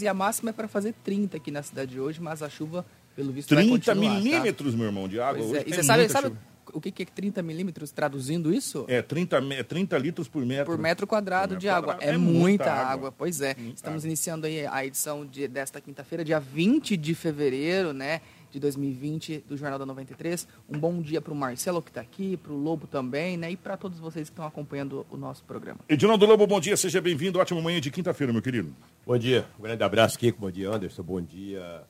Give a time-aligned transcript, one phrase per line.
[0.00, 2.86] e a máxima é para fazer 30 aqui na cidade de hoje, mas a chuva,
[3.16, 4.20] pelo visto, 30 vai continuar, tá?
[4.20, 5.38] milímetros, meu irmão, de água.
[5.42, 5.68] Pois Hoje é.
[5.68, 6.36] E você sabe, sabe
[6.72, 8.84] o que que é 30 milímetros traduzindo isso?
[8.86, 10.66] É 30, me- é 30 litros por metro.
[10.66, 11.94] Por metro quadrado Por de metro água.
[11.94, 12.12] quadrado.
[12.12, 12.92] É, É muita, muita água.
[12.92, 13.12] água.
[13.18, 13.56] Pois é.
[13.58, 14.06] Muita Estamos água.
[14.08, 18.20] iniciando aí a edição de, desta quinta-feira, dia 20 de fevereiro, né?
[18.50, 20.48] De 2020, do Jornal da 93.
[20.68, 23.50] Um bom dia para o Marcelo que está aqui, para o Lobo também, né?
[23.50, 25.80] E para todos vocês que estão acompanhando o nosso programa.
[25.88, 27.38] Edinaldo Lobo, bom dia, seja bem-vindo.
[27.38, 28.74] Ótima manhã de quinta-feira, meu querido.
[29.06, 30.40] Bom dia, um grande abraço, Kiko.
[30.40, 31.02] Bom dia, Anderson.
[31.02, 31.82] Bom dia,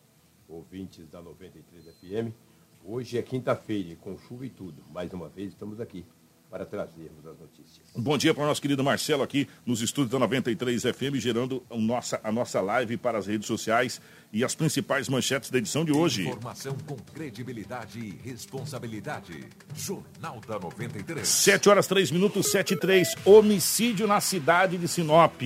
[0.49, 2.33] ouvintes da 93 FM.
[2.85, 4.83] Hoje é quinta-feira, com chuva e tudo.
[4.93, 6.05] Mais uma vez estamos aqui
[6.51, 7.87] para trazermos as notícias.
[7.95, 11.77] Bom dia para o nosso querido Marcelo aqui nos estúdios da 93 FM, gerando a
[11.77, 14.01] nossa, a nossa live para as redes sociais
[14.33, 16.27] e as principais manchetes da edição de hoje.
[16.27, 19.45] Informação com credibilidade e responsabilidade.
[19.75, 21.27] Jornal da 93.
[21.27, 23.15] 7 horas 3 minutos, 7 e 3.
[23.25, 25.43] Homicídio na cidade de Sinop.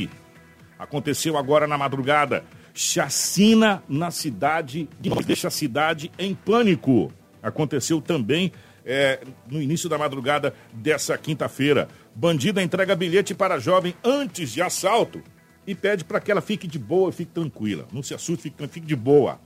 [0.79, 2.45] Aconteceu agora na madrugada.
[2.75, 5.11] Chacina na cidade de.
[5.25, 7.13] Deixa a cidade em pânico.
[7.43, 8.53] Aconteceu também
[8.85, 11.89] é, no início da madrugada dessa quinta-feira.
[12.15, 15.23] Bandida entrega bilhete para jovem antes de assalto
[15.67, 17.87] e pede para que ela fique de boa e fique tranquila.
[17.93, 19.41] Não se assuste, fique, fique de boa.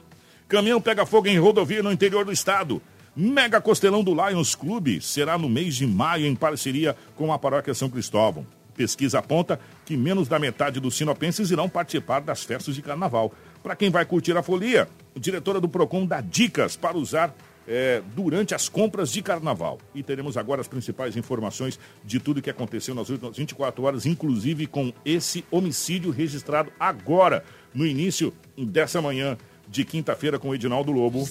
[0.49, 2.81] Caminhão pega fogo em rodovia no interior do estado.
[3.15, 7.75] Mega Costelão do Lions Clube será no mês de maio em parceria com a Paróquia
[7.75, 8.47] São Cristóvão.
[8.77, 13.33] Pesquisa aponta que menos da metade dos sinopenses irão participar das festas de carnaval.
[13.63, 17.35] Para quem vai curtir a folia, a diretora do PROCON dá dicas para usar
[17.67, 19.79] eh, durante as compras de carnaval.
[19.95, 24.67] E teremos agora as principais informações de tudo que aconteceu nas últimas 24 horas, inclusive
[24.67, 27.45] com esse homicídio registrado agora,
[27.75, 29.37] no início dessa manhã
[29.69, 31.29] de quinta-feira com o Edinaldo Lobo.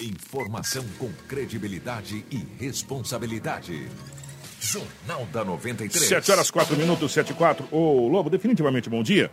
[0.00, 3.88] Informação com credibilidade e responsabilidade.
[4.60, 6.08] Jornal da 93.
[6.08, 7.68] 7 horas 4 minutos, 7 e 4.
[7.70, 9.30] Ô, Lobo, definitivamente bom dia.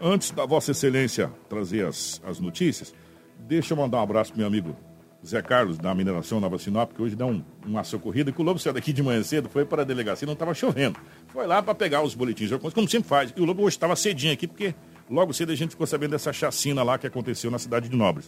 [0.00, 2.94] Antes da Vossa Excelência trazer as, as notícias,
[3.38, 4.89] deixa eu mandar um abraço pro meu amigo
[5.26, 8.58] Zé Carlos, da Mineração Nova Sinop, que hoje dá um, uma socorrida, que o Lobo
[8.58, 10.98] saiu daqui de manhã cedo, foi para a delegacia, não estava chovendo.
[11.28, 13.32] Foi lá para pegar os boletins, como sempre faz.
[13.36, 14.74] E o Lobo hoje estava cedinho aqui, porque
[15.10, 18.26] logo cedo a gente ficou sabendo dessa chacina lá que aconteceu na cidade de Nobres.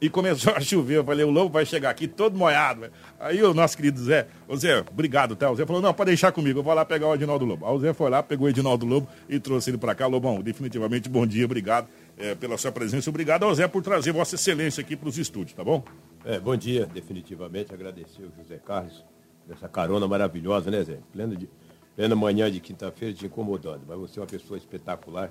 [0.00, 0.98] E começou a chover.
[0.98, 2.80] Eu falei, o lobo vai chegar aqui todo molhado.
[2.80, 2.92] velho.
[3.18, 5.50] Aí o nosso querido Zé, ô Zé, obrigado, tá?
[5.50, 7.66] O Zé falou, não, pode deixar comigo, eu vou lá pegar o Edinaldo Lobo.
[7.66, 10.06] Aí o Zé foi lá, pegou o Edinaldo Lobo e trouxe ele para cá.
[10.06, 13.10] Lobão, definitivamente bom dia, obrigado eh, pela sua presença.
[13.10, 15.84] Obrigado ao Zé por trazer Vossa Excelência aqui para os estúdios, tá bom?
[16.24, 17.72] É, bom dia, definitivamente.
[17.72, 19.04] Agradecer o José Carlos
[19.46, 20.98] dessa carona maravilhosa, né, Zé?
[21.12, 21.48] Plena, de,
[21.96, 23.82] plena manhã de quinta-feira te incomodando.
[23.86, 25.30] Mas você é uma pessoa espetacular.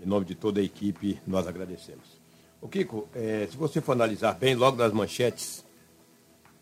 [0.00, 2.20] Em nome de toda a equipe, nós agradecemos.
[2.60, 5.64] O Kiko, é, se você for analisar bem, logo nas manchetes,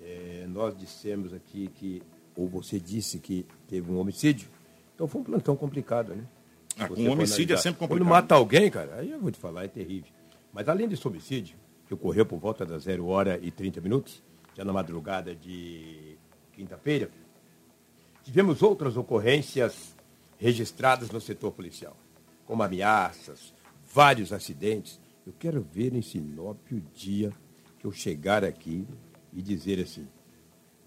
[0.01, 2.03] é, nós dissemos aqui que,
[2.35, 4.49] ou você disse que teve um homicídio.
[4.95, 6.25] Então foi um plantão complicado, né?
[6.77, 7.59] Ah, for homicídio é analisar.
[7.59, 8.09] sempre Quando complicado.
[8.11, 10.11] mata alguém, cara, aí eu vou te falar, é terrível.
[10.53, 11.57] Mas além desse homicídio,
[11.89, 14.23] que ocorreu por volta das 0 hora e 30 minutos,
[14.55, 16.19] já na madrugada de
[16.53, 17.11] quinta-feira,
[18.23, 19.97] tivemos outras ocorrências
[20.37, 21.97] registradas no setor policial,
[22.45, 23.55] como ameaças,
[23.93, 25.01] vários acidentes.
[25.27, 27.33] Eu quero ver em Sinop o dia
[27.79, 28.87] que eu chegar aqui
[29.33, 30.07] e dizer assim: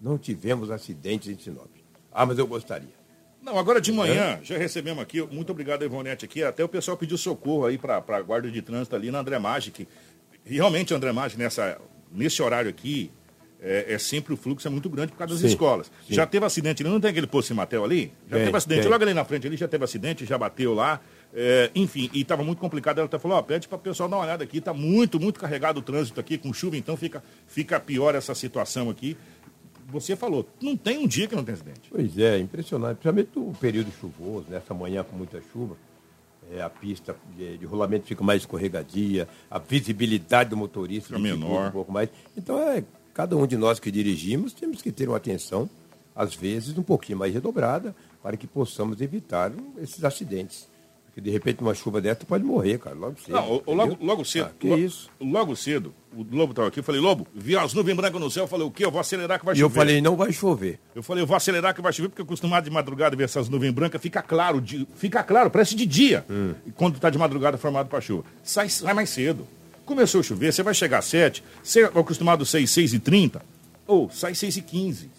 [0.00, 1.70] não tivemos acidentes em Sinop.
[2.12, 3.02] Ah, mas eu gostaria.
[3.42, 6.44] Não, agora de manhã, já recebemos aqui, muito obrigado, Ivonete, aqui.
[6.44, 9.88] Até o pessoal pediu socorro aí para a guarda de trânsito ali na André Magic.
[10.44, 11.78] Realmente, André Magic, nessa,
[12.12, 13.10] nesse horário aqui,
[13.60, 15.86] é, é sempre o fluxo é muito grande por causa das Sim, escolas.
[16.06, 16.14] sim.
[16.14, 18.12] Já teve acidente, não tem aquele posto Cimatel ali?
[18.28, 18.80] Já Tem, teve acidente.
[18.82, 18.90] tem.
[18.90, 21.00] Logo ali na frente ali já teve acidente, já bateu lá.
[21.34, 22.98] É, enfim, e estava muito complicado.
[22.98, 25.38] Ela até falou, ó, pede para o pessoal dar uma olhada aqui, está muito, muito
[25.38, 29.16] carregado o trânsito aqui, com chuva, então fica, fica pior essa situação aqui.
[29.88, 31.82] Você falou, não tem um dia que não tem acidente.
[31.90, 32.96] Pois é, impressionante.
[32.98, 35.76] Principalmente no período chuvoso, nessa manhã com muita chuva.
[36.50, 41.46] É, a pista de, de rolamento fica mais escorregadia, a visibilidade do motorista Fica dificulta
[41.46, 41.68] menor.
[41.68, 42.08] um pouco mais.
[42.36, 45.68] Então, é, cada um de nós que dirigimos temos que ter uma atenção,
[46.14, 50.68] às vezes, um pouquinho mais redobrada, para que possamos evitar esses acidentes.
[51.14, 53.34] Porque, de repente, uma chuva dessa pode morrer, cara, logo cedo.
[53.34, 54.46] Não, o- logo, logo cedo.
[54.46, 55.10] Ah, que lo- isso?
[55.20, 58.44] Logo cedo, o Lobo estava aqui, eu falei, Lobo, vi as nuvens brancas no céu,
[58.44, 58.82] eu falei, o quê?
[58.86, 59.78] Eu vou acelerar que vai E eu chover.
[59.80, 60.78] falei, não vai chover.
[60.94, 63.72] Eu falei, eu vou acelerar que vai chover, porque acostumado de madrugada ver essas nuvens
[63.72, 66.54] brancas, fica claro, de- fica claro, parece de dia, Hum.
[66.76, 68.24] quando está de madrugada formado para chuva.
[68.42, 69.46] Sai, sai mais cedo.
[69.84, 72.98] Começou a chover, você vai chegar às 7, você é acostumado a 6, 6 e
[72.98, 73.42] 30,
[73.86, 75.10] ou sai 6 e 15.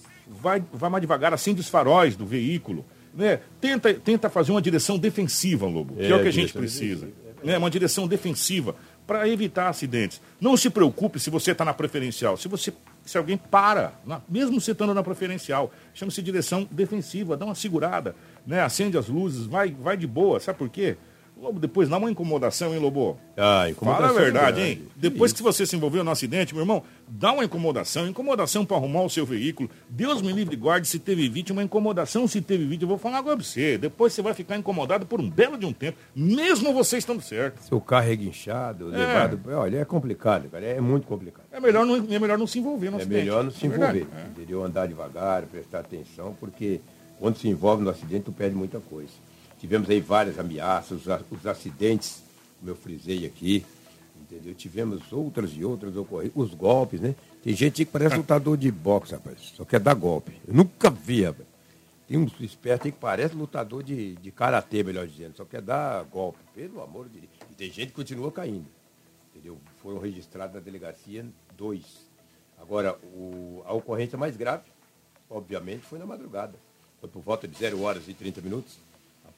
[0.42, 2.84] Vai, vai mais devagar, acende os faróis do veículo.
[3.13, 3.39] Né?
[3.62, 6.62] Tenta, tenta fazer uma direção defensiva, Lobo, que é, É, o que a gente direção
[6.62, 7.10] precisa.
[7.44, 7.57] Né?
[7.57, 8.75] Uma direção defensiva
[9.06, 10.21] para evitar acidentes.
[10.39, 12.38] Não se preocupe se você está na preferencial.
[12.38, 12.74] Se você
[13.06, 18.15] se alguém para, na- mesmo você estando na preferencial, chama-se direção defensiva, dá uma segurada,
[18.48, 18.62] né?
[18.62, 20.39] acende as luzes, vai, vai de boa.
[20.39, 20.95] Sabe por quê?
[21.35, 23.18] Lobo, depois dá uma incomodação, hein, Lobo?
[23.35, 24.71] Ah, incomodação Fala a verdade, grande.
[24.81, 24.88] hein?
[24.95, 25.35] Depois Isso.
[25.38, 28.07] que você se envolveu no acidente, meu irmão, dá uma incomodação.
[28.07, 29.69] Incomodação para arrumar o seu veículo.
[29.89, 31.62] Deus me livre e guarde se teve vítima.
[31.62, 32.85] Incomodação se teve vítima.
[32.85, 33.77] Eu vou falar agora pra você.
[33.77, 37.62] Depois você vai ficar incomodado por um belo de um tempo, mesmo você estando certo.
[37.63, 39.41] Seu carro é guinchado, levado.
[39.53, 40.65] Olha, é complicado, cara.
[40.65, 41.44] É muito complicado.
[41.51, 43.19] É melhor não, é melhor não se envolver no É acidente.
[43.21, 43.97] melhor não se É verdade.
[44.00, 44.27] envolver, É.
[44.27, 44.63] entendeu?
[44.63, 46.80] Andar devagar, prestar atenção, porque
[47.19, 49.12] quando se envolve no acidente, tu perde muita coisa.
[49.63, 52.21] Tivemos aí várias ameaças, os, acidentes,
[52.60, 53.65] como eu frisei aqui,
[54.19, 54.54] entendeu?
[54.54, 57.15] Tivemos outras e outras ocorrências, os golpes, né?
[57.42, 60.33] Tem gente que parece lutador de boxe, rapaz, só quer dar golpe.
[60.45, 61.48] Eu nunca vi, rapaz.
[62.10, 66.04] Tem uns espertos aí que parece lutador de, de karatê, melhor dizendo, só quer dar
[66.04, 67.31] golpe, pelo amor de Deus.
[67.50, 68.66] E tem gente que continua caindo,
[69.33, 69.57] entendeu?
[69.81, 71.25] Foram registrados na delegacia
[71.57, 71.86] dois.
[72.59, 74.63] Agora, o- a ocorrência mais grave,
[75.30, 76.54] obviamente, foi na madrugada.
[77.00, 78.75] Foi por volta de 0 horas e 30 minutos.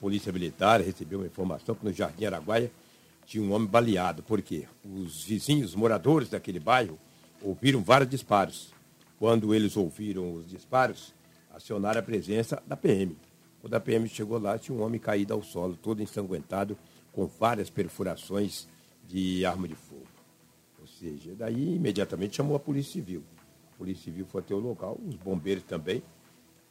[0.05, 2.71] Polícia militar recebeu uma informação que no Jardim Araguaia
[3.25, 4.21] tinha um homem baleado.
[4.21, 4.67] Por quê?
[4.85, 6.99] Os vizinhos, moradores daquele bairro,
[7.41, 8.71] ouviram vários disparos.
[9.17, 11.11] Quando eles ouviram os disparos,
[11.51, 13.17] acionaram a presença da PM.
[13.59, 16.77] Quando a PM chegou lá, tinha um homem caído ao solo, todo ensanguentado,
[17.11, 18.67] com várias perfurações
[19.07, 20.05] de arma de fogo.
[20.79, 23.23] Ou seja, daí imediatamente chamou a Polícia Civil.
[23.73, 26.03] A Polícia Civil foi até o local, os bombeiros também.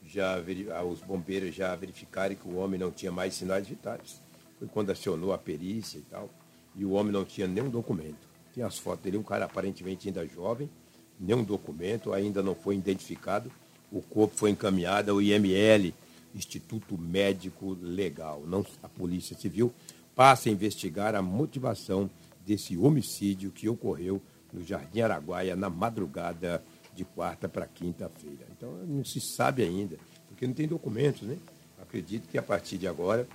[0.07, 0.37] Já
[0.73, 4.21] ah, os bombeiros já verificaram que o homem não tinha mais sinais vitais.
[4.59, 6.29] Foi quando acionou a perícia e tal.
[6.77, 8.29] E o homem não tinha nenhum documento.
[8.55, 10.71] Tem as fotos dele, um cara aparentemente ainda jovem,
[11.19, 13.51] nenhum documento, ainda não foi identificado.
[13.91, 15.93] O corpo foi encaminhado ao IML,
[16.35, 18.43] Instituto Médico Legal.
[18.47, 19.73] Não, a Polícia Civil
[20.15, 22.09] passa a investigar a motivação
[22.47, 24.21] desse homicídio que ocorreu
[24.53, 26.63] no Jardim Araguaia na madrugada
[26.95, 28.47] de quarta para quinta-feira.
[28.57, 29.97] Então não se sabe ainda,
[30.29, 31.37] porque não tem documentos, né?
[31.81, 33.27] Acredito que a partir de agora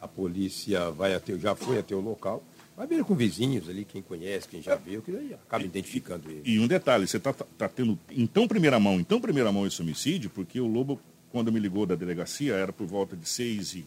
[0.00, 2.42] a polícia vai até, já foi até o local,
[2.76, 6.42] vai ver com vizinhos ali, quem conhece, quem já viu, que aí acaba identificando ele.
[6.44, 9.66] E um detalhe, você está tá tendo em tão primeira mão, em tão primeira mão
[9.66, 11.00] esse homicídio, porque o Lobo,
[11.32, 13.84] quando me ligou da delegacia, era por volta de 6h40,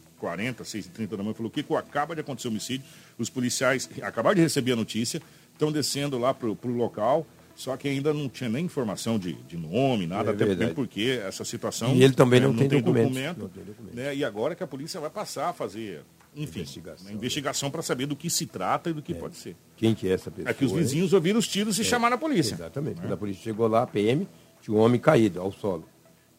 [0.61, 2.85] 6h30 da manhã, falou que acaba de acontecer o homicídio,
[3.17, 5.21] os policiais acabaram de receber a notícia,
[5.53, 7.25] estão descendo lá para o local,
[7.59, 10.73] só que ainda não tinha nem informação de, de nome, nada, É até verdade.
[10.73, 11.93] porque essa situação...
[11.93, 13.93] E ele também né, não tem documento, documento, não tem documento.
[13.95, 16.03] né, e agora que a polícia vai passar a fazer,
[16.33, 19.15] enfim, Investigação, uma investigação para saber do que se trata e do que É.
[19.15, 19.57] pode ser.
[19.75, 20.49] Quem que é essa pessoa?
[20.49, 22.55] É que os vizinhos ouviram os tiros e chamaram a polícia.
[22.55, 23.01] Exatamente.
[23.01, 24.25] Quando a polícia chegou lá, a PM,
[24.61, 25.83] tinha um homem caído ao solo.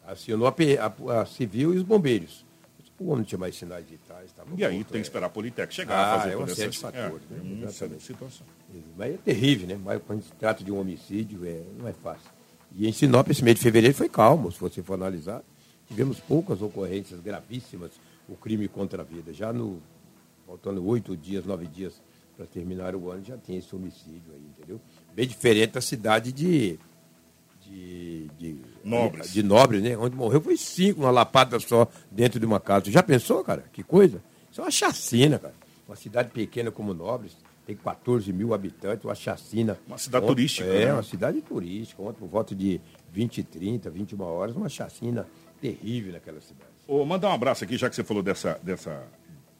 [0.07, 2.47] Acionou a, P- a- a civil e os bombeiros.
[3.01, 4.27] O homem não tinha mais sinais vitais.
[4.27, 5.09] Estava E aí morto, tem que é.
[5.09, 7.65] esperar a Politec chegar, Ah, fazer é uma série de fatores, é, né?
[7.65, 8.03] Exatamente.
[8.05, 8.51] situações.
[8.95, 9.81] Mas é terrível, né?
[9.83, 12.31] Mas quando se trata de um homicídio, é, não é fácil.
[12.77, 15.43] E em Sinop, esse mês de fevereiro foi calmo, se você for analisar.
[15.89, 17.91] Tivemos poucas ocorrências gravíssimas,
[18.29, 19.33] o crime contra a vida.
[19.33, 19.83] Já no,
[20.47, 22.01] faltando oito dias, nove dias
[22.37, 24.81] para terminar o ano, já tem esse homicídio aí, entendeu?
[25.15, 26.79] Bem diferente da cidade de.
[27.71, 29.33] De, de Nobres.
[29.33, 29.97] De Nobres, né?
[29.97, 32.91] Onde morreu foi cinco, uma lapada só dentro de uma casa.
[32.91, 33.65] Já pensou, cara?
[33.73, 34.21] Que coisa?
[34.51, 35.55] Isso é uma chacina, cara.
[35.87, 37.37] Uma cidade pequena como Nobres,
[37.67, 39.79] tem 14 mil habitantes, uma chacina.
[39.87, 40.93] Uma cidade Ontem- turística, É, né?
[40.95, 42.03] uma cidade turística.
[42.03, 42.81] Ontem, por volta de
[43.13, 45.27] 20, 30, 21 horas, uma chacina
[45.61, 46.71] terrível naquela cidade.
[46.89, 49.05] Ô, mandar um abraço aqui, já que você falou dessa, dessa,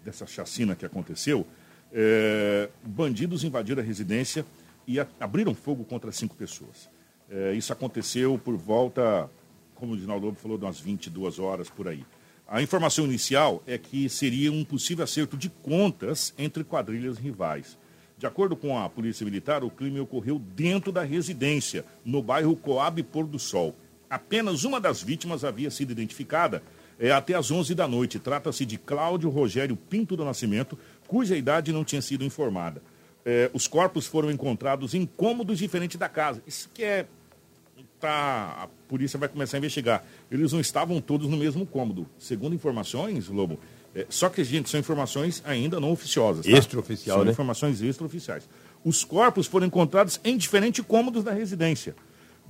[0.05, 1.47] dessa chacina que aconteceu.
[1.93, 4.45] É, bandidos invadiram a residência
[4.87, 6.89] e a- abriram fogo contra cinco pessoas.
[7.31, 9.31] É, isso aconteceu por volta,
[9.77, 12.05] como o Ginaldo Lobo falou, de umas 22 horas por aí.
[12.47, 17.79] A informação inicial é que seria um possível acerto de contas entre quadrilhas rivais.
[18.19, 23.01] De acordo com a Polícia Militar, o crime ocorreu dentro da residência, no bairro Coab
[23.05, 23.77] Pôr do Sol.
[24.11, 26.61] Apenas uma das vítimas havia sido identificada
[26.99, 28.19] é, até às 11 da noite.
[28.19, 32.83] Trata-se de Cláudio Rogério Pinto do Nascimento, cuja idade não tinha sido informada.
[33.25, 36.43] É, os corpos foram encontrados em cômodos diferentes da casa.
[36.47, 37.07] Isso que é
[38.01, 40.05] tá, a polícia vai começar a investigar.
[40.31, 42.07] Eles não estavam todos no mesmo cômodo.
[42.19, 43.59] Segundo informações, Lobo,
[43.95, 46.47] é, só que, gente, são informações ainda não oficiosas.
[46.47, 46.53] Tá?
[46.53, 47.33] Extraoficial, São né?
[47.33, 48.49] informações extraoficiais.
[48.85, 51.95] Os corpos foram encontrados em diferentes cômodos da residência.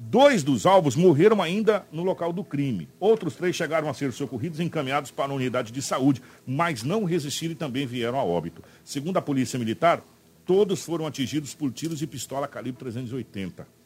[0.03, 2.89] Dois dos alvos morreram ainda no local do crime.
[2.99, 7.05] Outros três chegaram a ser socorridos e encaminhados para a unidade de saúde, mas não
[7.05, 8.63] resistiram e também vieram a óbito.
[8.83, 10.03] Segundo a Polícia Militar,
[10.47, 13.80] todos foram atingidos por tiros de pistola calibre 380.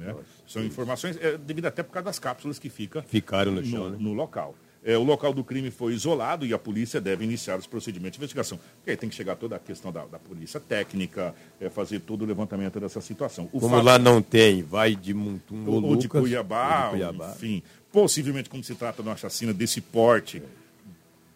[0.00, 0.14] Né?
[0.46, 3.96] São informações, é, devido até por causa das cápsulas que fica Ficaram no chão, né?
[4.00, 4.54] no local.
[4.82, 8.20] É, o local do crime foi isolado e a polícia deve iniciar os procedimentos de
[8.20, 8.58] investigação.
[8.78, 12.22] Porque aí tem que chegar toda a questão da, da polícia técnica, é, fazer todo
[12.22, 13.44] o levantamento dessa situação.
[13.52, 16.96] O Como fato- lá não tem, vai de Mutum ou, ou de Cuiabá, ou de
[17.04, 17.32] Cuiabá.
[17.36, 17.62] enfim.
[17.92, 20.42] Possivelmente, como se trata de uma chacina desse porte,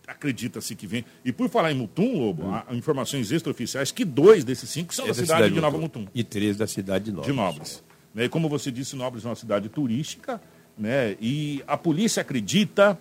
[0.07, 1.05] acredita-se que vem.
[1.25, 5.09] E por falar em Mutum, Lobo, há informações extraoficiais que dois desses cinco são É
[5.09, 7.27] da cidade, de Nova Mutum E três da cidade de Nobres.
[7.31, 7.85] de Nobres.
[8.15, 8.25] Né?
[8.25, 10.41] E como você disse, Nobres é uma cidade turística,
[10.79, 11.17] né?
[11.21, 12.99] e a polícia acredita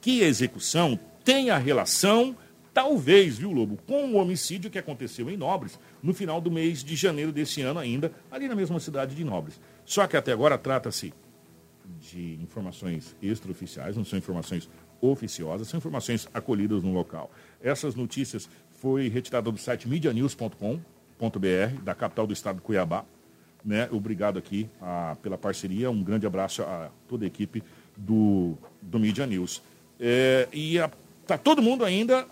[0.00, 2.36] que a execução tenha relação,
[2.74, 6.96] talvez, viu, Lobo, com o homicídio que aconteceu em Nobres no final do mês de
[6.96, 9.60] janeiro desse ano ainda, ali na mesma cidade de Nobres.
[9.84, 11.14] Só que até agora trata-se
[12.00, 14.68] de informações extraoficiais, não são informações
[15.00, 17.30] oficiosas, são informações acolhidas no local.
[17.60, 23.04] Essas notícias foi retirada do site medianews.com.br, da capital do estado de Cuiabá.
[23.64, 23.88] Né?
[23.92, 27.62] Obrigado aqui ah, pela parceria, um grande abraço a toda a equipe
[27.96, 29.62] do, do Media News.
[30.00, 30.76] É, e
[31.22, 32.26] está todo mundo ainda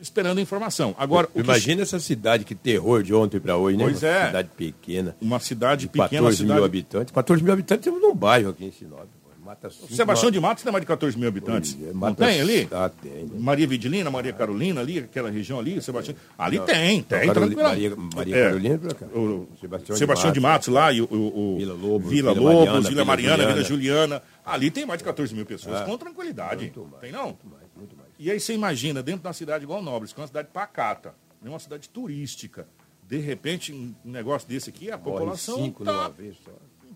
[0.00, 0.94] esperando informação.
[0.98, 3.84] Agora, o que- Imagina essa cidade, que terror de ontem para hoje, né?
[3.84, 4.26] Pois Uma é.
[4.26, 5.16] cidade pequena.
[5.20, 6.64] uma cidade de pequena, 14 mil cidade...
[6.66, 7.12] habitantes.
[7.12, 9.06] 14 mil habitantes temos num bairro aqui em Sinop.
[9.48, 11.74] Mata cinco, Sebastião de Matos tem mais de 14 mil habitantes.
[11.82, 12.68] É, Não tem ali?
[12.70, 13.24] Ah, tem.
[13.24, 13.30] né?
[13.38, 16.14] Maria Vidilina, Maria Carolina, ali, aquela região ali, Sebastião.
[16.38, 17.88] Ali Não, tem, tem, Caroli- tranquilamente.
[17.96, 19.06] Maria- Maria É, Carolina, pra cá.
[19.06, 22.44] O Sebastião Sebastião, de de Matos lá, e o, o- o- Vila Lobos, Vila Vila
[22.52, 24.22] Lobos, Mariana, Vila Mariana, Vila Juliana.
[24.44, 26.64] Ali tem mais de 14 mil pessoas, Ah, com tranquilidade.
[26.64, 27.24] muito mais, tem não?
[27.28, 28.08] Muito mais, muito mais.
[28.18, 31.14] E aí você imagina, dentro de uma cidade igual Nobres, que é uma cidade pacata,
[31.42, 32.66] é uma cidade turística,
[33.08, 36.10] de repente, um negócio desse aqui, a Morre população está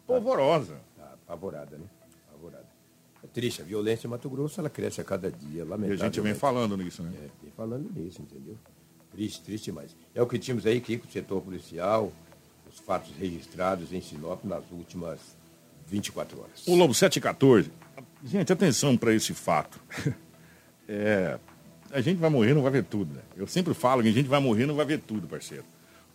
[0.07, 0.77] polvorosa.
[0.99, 1.85] Tá apavorada, né?
[3.33, 6.05] Triste, a violência em Mato Grosso, ela cresce a cada dia, E a lamentável.
[6.05, 7.13] gente vem falando nisso, né?
[7.17, 8.57] É, vem falando nisso, entendeu?
[9.11, 9.97] Triste, triste demais.
[10.15, 12.13] É o que tínhamos aí, Kiko, setor policial,
[12.71, 15.19] os fatos registrados em Sinop nas últimas
[15.87, 16.67] 24 horas.
[16.67, 17.71] O Lobo 714.
[18.25, 19.81] Gente, atenção para esse fato.
[20.89, 21.39] É,
[21.93, 23.15] a gente vai morrer, não vai ver tudo.
[23.15, 23.23] Né?
[23.37, 25.65] Eu sempre falo que a gente vai morrer, não vai ver tudo, parceiro.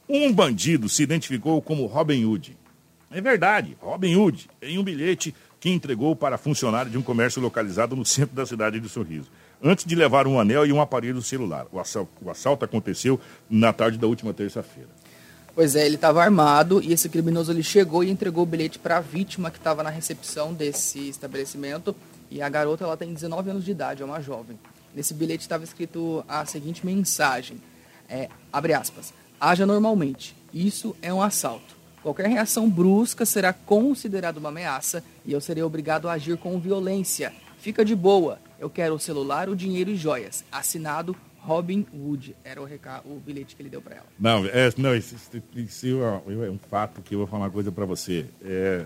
[0.08, 2.56] Um bandido se identificou como Robin Hood.
[3.10, 7.96] É verdade, Robin Hood, em um bilhete que entregou para funcionário de um comércio localizado
[7.96, 9.30] no centro da cidade de Sorriso.
[9.64, 11.66] Antes de levar um anel e um aparelho celular.
[11.72, 14.90] O assalto, o assalto aconteceu na tarde da última terça-feira.
[15.56, 18.98] Pois é, ele estava armado e esse criminoso ele chegou e entregou o bilhete para
[18.98, 21.96] a vítima que estava na recepção desse estabelecimento.
[22.30, 24.60] E a garota ela tem 19 anos de idade, é uma jovem.
[24.94, 27.58] Nesse bilhete estava escrito a seguinte mensagem:
[28.08, 30.36] é, abre aspas, haja normalmente.
[30.54, 31.77] Isso é um assalto.
[32.08, 37.34] Qualquer reação brusca será considerada uma ameaça e eu serei obrigado a agir com violência.
[37.60, 38.40] Fica de boa.
[38.58, 40.46] Eu quero o celular, o dinheiro e joias.
[40.50, 42.34] Assinado Robin Wood.
[42.46, 43.02] Era o, reca...
[43.04, 44.06] o bilhete que ele deu para ela.
[44.18, 45.18] Não, é, não isso,
[45.54, 48.26] isso é um fato que eu vou falar uma coisa para você.
[48.42, 48.86] É,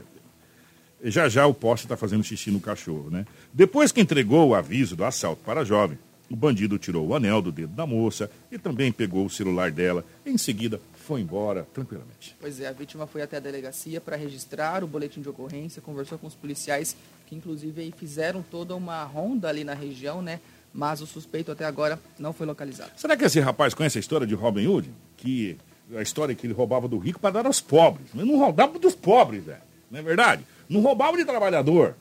[1.04, 3.28] já já o poste está fazendo xixi no cachorro, né?
[3.54, 5.96] Depois que entregou o aviso do assalto para a jovem,
[6.28, 10.06] o bandido tirou o anel do dedo da moça e também pegou o celular dela.
[10.26, 10.80] Em seguida,
[11.12, 12.38] foi embora tranquilamente.
[12.40, 16.18] Pois é, a vítima foi até a delegacia para registrar o boletim de ocorrência, conversou
[16.18, 16.96] com os policiais,
[17.28, 20.40] que inclusive fizeram toda uma ronda ali na região, né?
[20.74, 22.92] Mas o suspeito até agora não foi localizado.
[22.96, 24.90] Será que esse rapaz conhece a história de Robin Hood?
[25.18, 25.58] Que
[25.98, 28.08] a história que ele roubava do rico para dar aos pobres.
[28.14, 29.60] Mas não roubava dos pobres, velho.
[29.92, 30.46] Não é verdade?
[30.70, 31.94] Não roubava de trabalhador.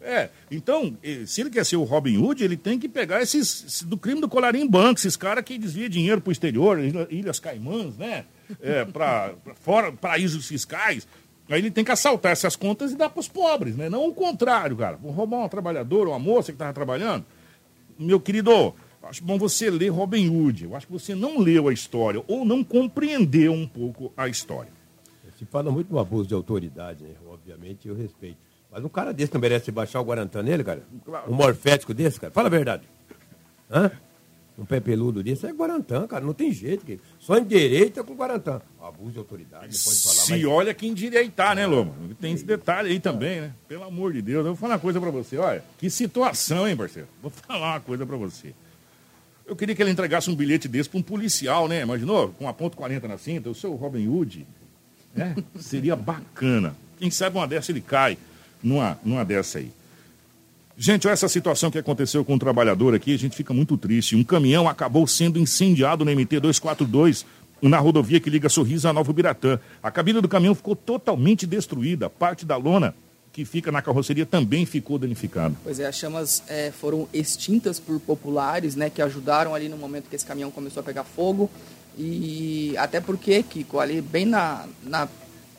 [0.00, 3.96] É, então, se ele quer ser o Robin Hood, ele tem que pegar esses, do
[3.96, 7.96] crime do colarinho banco, esses caras que desviam dinheiro para o exterior, Ilha- Ilhas Caimãs,
[7.96, 8.24] né?
[8.60, 11.06] É, para fora, paraísos fiscais.
[11.48, 13.88] Aí ele tem que assaltar essas contas e dar para os pobres, né?
[13.88, 14.96] Não o contrário, cara.
[14.96, 17.24] Vou roubar um trabalhador, uma moça que estava trabalhando.
[17.98, 18.74] Meu querido,
[19.04, 20.64] acho bom você ler Robin Hood.
[20.64, 24.70] Eu acho que você não leu a história ou não compreendeu um pouco a história.
[25.38, 27.10] Se fala muito no abuso de autoridade, né?
[27.28, 28.38] Obviamente, eu respeito.
[28.72, 30.82] Mas um cara desse não merece baixar o Guarantã nele, cara?
[31.28, 32.32] Um morfético desse, cara?
[32.32, 32.82] Fala a verdade.
[33.70, 33.90] Hã?
[34.58, 36.24] Um pé peludo desse é Guarantã, cara.
[36.24, 36.84] Não tem jeito.
[36.86, 36.98] Que...
[37.18, 38.60] Só endireita com Guarantã.
[38.80, 40.14] Abuso de autoridade, pode falar.
[40.14, 41.92] Se mas- olha que endireitar, né, Lobo?
[42.20, 43.52] Tem esse detalhe aí também, né?
[43.68, 44.38] Pelo amor de Deus.
[44.46, 45.36] Eu vou falar uma coisa pra você.
[45.36, 47.06] Olha, que situação, hein, parceiro?
[47.20, 48.54] Vou falar uma coisa pra você.
[49.46, 51.82] Eu queria que ele entregasse um bilhete desse pra um policial, né?
[51.82, 52.30] Imaginou?
[52.30, 53.48] Com a ponto 40 na cinta.
[53.48, 54.46] Eu sou o Robin Hood.
[55.14, 55.36] né?
[55.60, 56.74] Seria bacana.
[56.98, 58.16] Quem sabe uma dessa ele cai
[58.62, 59.70] numa, numa dessa aí.
[60.78, 64.14] Gente, olha essa situação que aconteceu com um trabalhador aqui, a gente fica muito triste.
[64.14, 67.24] Um caminhão acabou sendo incendiado no MT 242,
[67.62, 69.58] na rodovia que liga Sorriso a Novo Biratã.
[69.82, 72.10] A cabine do caminhão ficou totalmente destruída.
[72.10, 72.94] Parte da lona
[73.32, 75.54] que fica na carroceria também ficou danificada.
[75.64, 80.08] Pois é, as chamas eh, foram extintas por populares, né, que ajudaram ali no momento
[80.10, 81.50] que esse caminhão começou a pegar fogo.
[81.98, 85.08] E até porque, Kiko, ali bem na, na-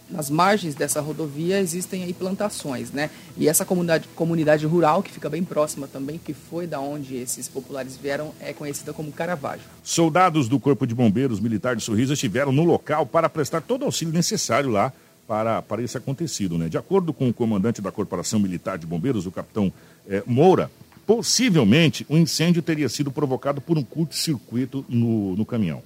[0.09, 3.09] nas margens dessa rodovia existem aí plantações, né?
[3.35, 7.47] E essa comunidade, comunidade rural, que fica bem próxima também, que foi da onde esses
[7.47, 9.65] populares vieram, é conhecida como Caravaggio.
[9.83, 13.85] Soldados do Corpo de Bombeiros Militar de Sorriso estiveram no local para prestar todo o
[13.85, 14.93] auxílio necessário lá
[15.27, 16.57] para, para esse acontecido.
[16.57, 16.69] Né?
[16.69, 19.71] De acordo com o comandante da Corporação Militar de Bombeiros, o capitão
[20.07, 20.71] eh, Moura,
[21.05, 25.81] possivelmente o incêndio teria sido provocado por um curto-circuito no, no caminhão.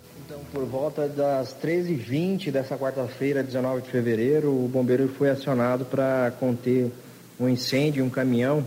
[0.51, 6.91] Por volta das 13h20 dessa quarta-feira, 19 de fevereiro, o bombeiro foi acionado para conter
[7.39, 8.62] um incêndio em um caminhão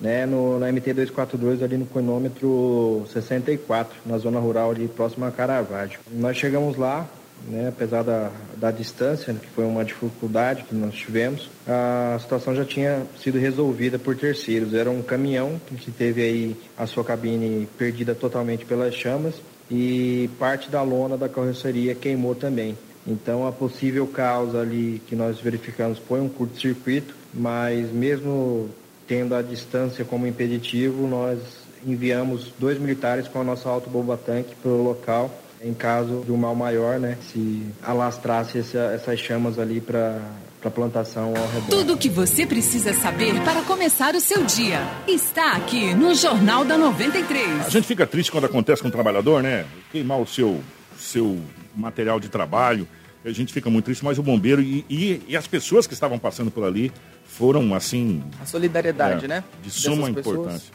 [0.00, 5.98] né, no, na MT-242, ali no cronômetro 64, na zona rural ali próxima a Caravaggio.
[6.12, 7.04] Nós chegamos lá,
[7.48, 12.64] né, apesar da, da distância, que foi uma dificuldade que nós tivemos, a situação já
[12.64, 14.72] tinha sido resolvida por terceiros.
[14.72, 19.34] Era um caminhão que teve aí a sua cabine perdida totalmente pelas chamas
[19.70, 22.76] e parte da lona da carroceria queimou também.
[23.06, 28.70] Então a possível causa ali que nós verificamos foi um curto-circuito, mas mesmo
[29.06, 31.38] tendo a distância como impeditivo, nós
[31.86, 35.30] enviamos dois militares com a nossa autobomba tanque para o local
[35.64, 37.16] em caso de um mal maior, né?
[37.32, 40.20] Se alastrasse essa, essas chamas ali para
[40.68, 41.68] a plantação ao redor.
[41.68, 46.64] Tudo o que você precisa saber para começar o seu dia está aqui no Jornal
[46.64, 47.66] da 93.
[47.66, 49.66] A gente fica triste quando acontece com um trabalhador, né?
[49.90, 50.60] Queimar o seu,
[50.98, 51.38] seu
[51.74, 52.88] material de trabalho.
[53.24, 56.18] A gente fica muito triste, mas o bombeiro e, e, e as pessoas que estavam
[56.18, 56.92] passando por ali
[57.24, 58.22] foram, assim...
[58.40, 59.44] A solidariedade, é, né?
[59.62, 60.36] De suma pessoas.
[60.36, 60.72] importância.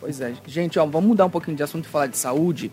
[0.00, 0.32] Pois é.
[0.46, 2.72] Gente, ó, vamos mudar um pouquinho de assunto e falar de saúde.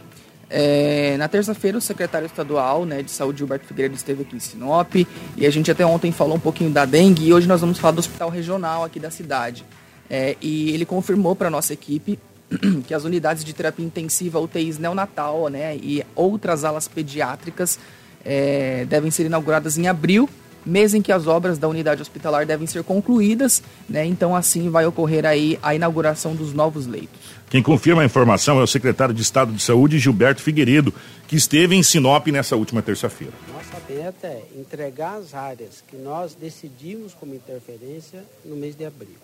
[0.50, 4.96] É, na terça-feira, o secretário estadual né, de saúde, Gilberto Figueiredo, esteve aqui em Sinop.
[5.36, 7.28] E a gente até ontem falou um pouquinho da dengue.
[7.28, 9.66] E hoje nós vamos falar do hospital regional aqui da cidade.
[10.10, 12.18] É, e ele confirmou para a nossa equipe
[12.88, 17.78] que as unidades de terapia intensiva, UTIs neonatal né, e outras alas pediátricas
[18.24, 20.30] é, devem ser inauguradas em abril
[20.68, 24.06] mês em que as obras da unidade hospitalar devem ser concluídas, né?
[24.06, 27.27] Então assim vai ocorrer aí a inauguração dos novos leitos.
[27.50, 30.94] Quem confirma a informação é o secretário de Estado de Saúde, Gilberto Figueiredo,
[31.30, 33.34] que esteve em Sinop nessa última terça-feira.
[33.54, 39.16] Nossa meta é entregar as áreas que nós decidimos como interferência no mês de abril.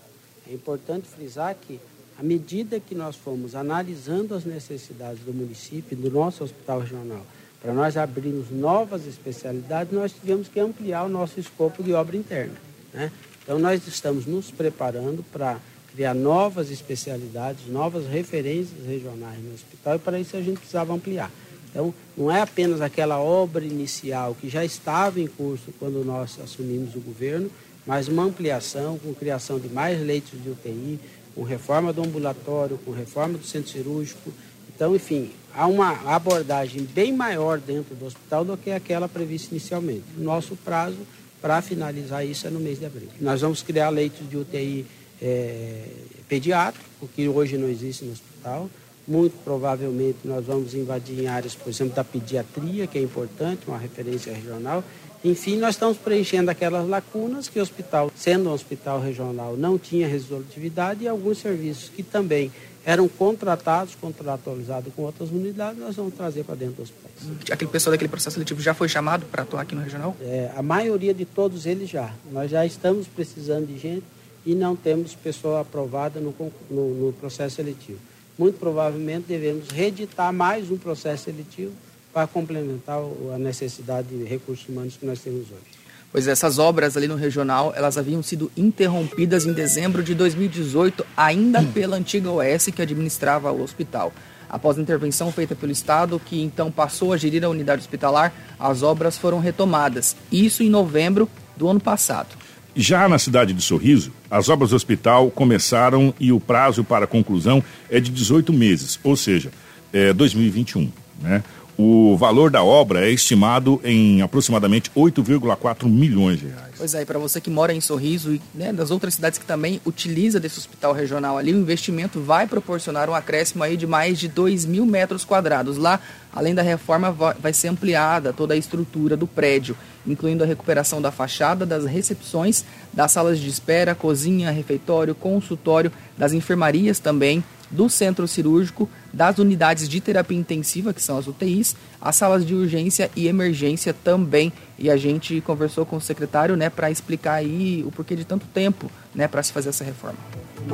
[0.50, 1.82] É importante frisar que,
[2.18, 7.25] à medida que nós fomos analisando as necessidades do município, do nosso hospital regional,
[7.62, 12.56] para nós abrirmos novas especialidades, nós tivemos que ampliar o nosso escopo de obra interna.
[12.94, 13.12] Né?
[13.44, 15.60] Então, nós estamos nos preparando para
[15.93, 21.32] criar novas especialidades, novas referências regionais no hospital, e para isso a gente precisava ampliar.
[21.69, 26.95] Então, não é apenas aquela obra inicial que já estava em curso quando nós assumimos
[26.95, 27.49] o governo,
[27.86, 30.99] mas uma ampliação com criação de mais leitos de UTI,
[31.36, 34.32] com reforma do ambulatório, com reforma do centro cirúrgico.
[34.73, 40.06] Então, enfim, há uma abordagem bem maior dentro do hospital do que aquela prevista inicialmente.
[40.17, 40.97] O nosso prazo
[41.41, 43.10] para finalizar isso é no mês de abril.
[43.19, 44.86] Nós vamos criar leitos de UTI
[45.23, 45.86] é,
[46.27, 48.69] pediátrico, que hoje não existe no hospital.
[49.07, 53.77] Muito provavelmente nós vamos invadir em áreas, por exemplo, da pediatria, que é importante, uma
[53.77, 54.83] referência regional.
[55.23, 60.07] Enfim, nós estamos preenchendo aquelas lacunas que o hospital, sendo um hospital regional, não tinha
[60.07, 62.51] resolutividade e alguns serviços que também
[62.86, 67.49] eram contratados, contratualizados com outras unidades, nós vamos trazer para dentro dos hospitais.
[67.49, 70.15] Aquele pessoal daquele processo seletivo já foi chamado para atuar aqui no regional?
[70.21, 72.13] É, a maioria de todos eles já.
[72.29, 74.03] Nós já estamos precisando de gente
[74.45, 76.34] e não temos pessoa aprovada no,
[76.69, 77.99] no, no processo seletivo.
[78.38, 81.71] Muito provavelmente devemos reeditar mais um processo seletivo
[82.13, 82.99] para complementar
[83.34, 85.84] a necessidade de recursos humanos que nós temos hoje.
[86.12, 91.63] Pois essas obras ali no regional, elas haviam sido interrompidas em dezembro de 2018, ainda
[91.73, 94.13] pela antiga OS que administrava o hospital.
[94.47, 98.84] Após a intervenção feita pelo Estado, que então passou a gerir a unidade hospitalar, as
[98.84, 100.15] obras foram retomadas.
[100.32, 101.27] Isso em novembro
[101.58, 102.42] do ano passado.
[102.75, 107.63] Já na cidade de Sorriso, as obras do hospital começaram e o prazo para conclusão
[107.89, 109.51] é de 18 meses, ou seja,
[109.91, 110.91] é 2021.
[111.21, 111.43] Né?
[111.75, 116.73] O valor da obra é estimado em aproximadamente 8,4 milhões de reais.
[116.77, 119.81] Pois é, para você que mora em Sorriso e né, das outras cidades que também
[119.83, 124.27] utiliza desse hospital regional ali, o investimento vai proporcionar um acréscimo aí de mais de
[124.27, 125.77] 2 mil metros quadrados.
[125.77, 125.99] Lá,
[126.31, 131.12] além da reforma, vai ser ampliada toda a estrutura do prédio, incluindo a recuperação da
[131.12, 138.27] fachada, das recepções, das salas de espera, cozinha, refeitório, consultório, das enfermarias também, do centro
[138.27, 143.27] cirúrgico, das unidades de terapia intensiva, que são as UTIs, as salas de urgência e
[143.27, 144.53] emergência também.
[144.77, 148.45] E a gente conversou com o secretário, né, para explicar aí o porquê de tanto
[148.47, 150.19] tempo, né, para se fazer essa reforma.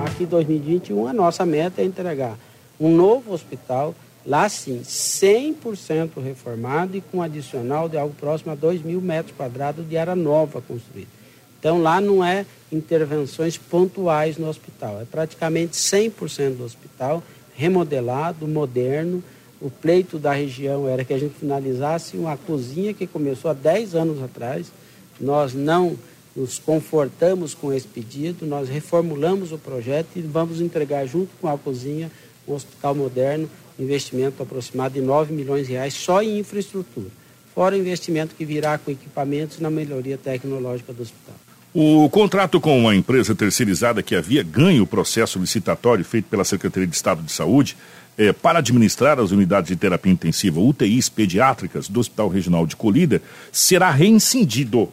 [0.05, 2.37] Aqui em 2021 a nossa meta é entregar
[2.79, 8.83] um novo hospital, lá sim, 100% reformado e com adicional de algo próximo a 2
[8.83, 11.18] mil metros quadrados de área nova construída.
[11.59, 17.21] Então lá não é intervenções pontuais no hospital, é praticamente 100% do hospital
[17.55, 19.21] remodelado, moderno.
[19.59, 23.95] O pleito da região era que a gente finalizasse uma cozinha que começou há 10
[23.95, 24.71] anos atrás.
[25.19, 25.97] Nós não
[26.33, 31.57] nos confortamos com esse pedido, nós reformulamos o projeto e vamos entregar junto com a
[31.57, 32.09] cozinha
[32.47, 37.09] um hospital moderno, investimento aproximado de 9 milhões de reais só em infraestrutura,
[37.53, 41.35] fora o investimento que virá com equipamentos na melhoria tecnológica do hospital.
[41.73, 46.87] O contrato com a empresa terceirizada que havia ganho o processo licitatório feito pela Secretaria
[46.87, 47.77] de Estado de Saúde
[48.17, 53.21] eh, para administrar as unidades de terapia intensiva UTIs pediátricas do Hospital Regional de Colíder
[53.51, 54.89] será reincindido.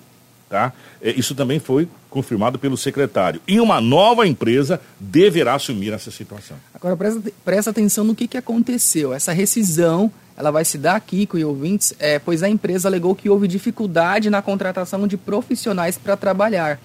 [0.50, 0.70] Tá?
[1.00, 3.40] Eh, isso também foi confirmado pelo secretário.
[3.48, 6.58] E uma nova empresa deverá assumir essa situação.
[6.74, 9.14] Agora, presta, presta atenção no que, que aconteceu.
[9.14, 13.14] Essa rescisão ela vai se dar aqui com os ouvintes, é, pois a empresa alegou
[13.14, 16.78] que houve dificuldade na contratação de profissionais para trabalhar.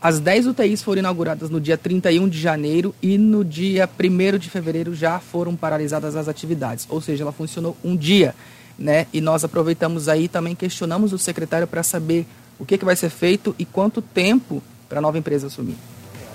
[0.00, 4.50] As 10 UTIs foram inauguradas no dia 31 de janeiro e no dia 1 de
[4.50, 8.34] fevereiro já foram paralisadas as atividades, ou seja, ela funcionou um dia.
[8.78, 9.06] Né?
[9.10, 12.26] E nós aproveitamos aí também questionamos o secretário para saber
[12.58, 15.76] o que, que vai ser feito e quanto tempo para a nova empresa assumir.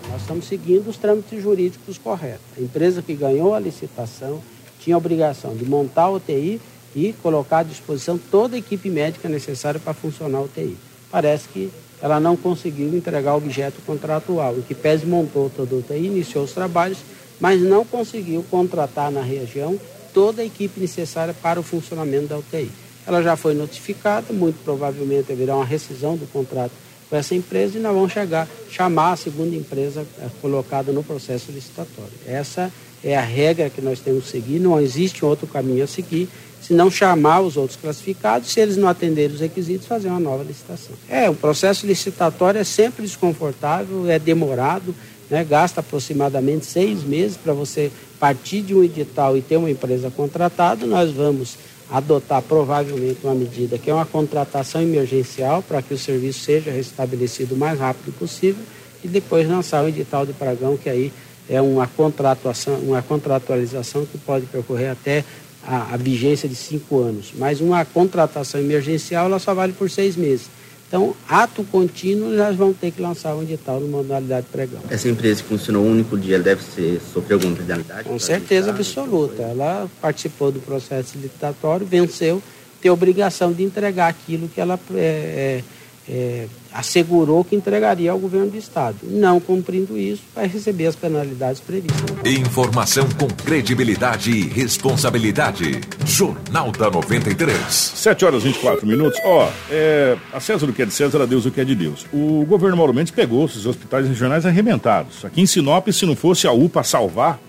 [0.10, 2.42] Nós estamos seguindo os trâmites jurídicos corretos.
[2.58, 4.42] A empresa que ganhou a licitação
[4.84, 6.60] tinha a obrigação de montar a UTI
[6.96, 10.76] e colocar à disposição toda a equipe médica necessária para funcionar a UTI.
[11.10, 14.54] Parece que ela não conseguiu entregar o objeto contratual.
[14.54, 16.98] O que pese montou toda a UTI, iniciou os trabalhos,
[17.40, 19.80] mas não conseguiu contratar na região
[20.14, 22.72] toda a equipe necessária para o funcionamento da UTI.
[23.06, 26.72] Ela já foi notificada, muito provavelmente haverá uma rescisão do contrato
[27.10, 31.52] com essa empresa e nós vamos chegar, chamar a segunda empresa eh, colocada no processo
[31.52, 32.14] licitatório.
[32.26, 32.72] Essa
[33.04, 36.30] é a regra que nós temos que seguir, não existe outro caminho a seguir,
[36.62, 40.44] se não chamar os outros classificados, se eles não atenderem os requisitos, fazer uma nova
[40.44, 40.96] licitação.
[41.10, 44.94] É, o processo licitatório é sempre desconfortável, é demorado,
[45.30, 50.12] né, gasta aproximadamente seis meses para você partir de um edital e ter uma empresa
[50.12, 50.86] contratada.
[50.86, 51.58] Nós vamos
[51.90, 57.56] adotar provavelmente uma medida que é uma contratação emergencial para que o serviço seja restabelecido
[57.56, 58.64] o mais rápido possível
[59.04, 61.12] e depois lançar o edital de pregão, que aí
[61.52, 65.26] é uma contratuação, uma contratualização que pode percorrer até
[65.68, 67.34] a, a, vigência de cinco anos.
[67.36, 70.50] Mas uma contratação emergencial ela só vale por seis meses.
[70.88, 74.82] Então, ato contínuo, nós vamos ter que lançar um edital no modalidade pregão.
[74.90, 78.08] Essa empresa que funcionou um único dia deve ser, sofrer alguma penalidade?
[78.08, 79.42] Com certeza absoluta.
[79.44, 82.42] Ela participou do processo licitatório, venceu,
[82.82, 85.64] tem obrigação de entregar aquilo que ela é, é,
[86.10, 88.98] é, assegurou que entregaria ao governo do estado.
[89.04, 92.02] Não cumprindo isso, vai receber as penalidades previstas.
[92.26, 95.82] Informação com credibilidade e responsabilidade.
[96.06, 97.58] Jornal da 93.
[97.66, 99.20] 7 horas e 24 minutos.
[99.24, 101.76] Ó, é, a César o que é de César, a Deus o que é de
[101.76, 102.06] Deus.
[102.14, 105.26] O governo Mauro Mendes pegou os hospitais regionais arrebentados.
[105.26, 107.40] Aqui em Sinop, se não fosse a UPA salvar,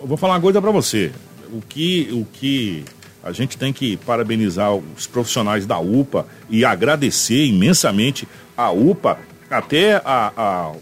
[0.00, 1.10] eu vou falar uma coisa para você.
[1.52, 2.84] O que, o que
[3.26, 9.18] a gente tem que parabenizar os profissionais da UPA e agradecer imensamente a UPA,
[9.50, 10.72] até a, a,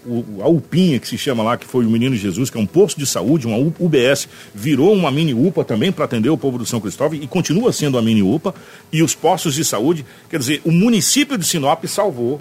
[0.43, 2.99] a UPinha, que se chama lá, que foi o Menino Jesus, que é um posto
[2.99, 6.81] de saúde, uma UBS, virou uma mini UPA também para atender o povo do São
[6.81, 8.55] Cristóvão e continua sendo uma mini UPA.
[8.93, 12.41] E os postos de saúde, quer dizer, o município de Sinop salvou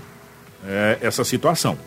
[0.67, 1.77] é, essa situação.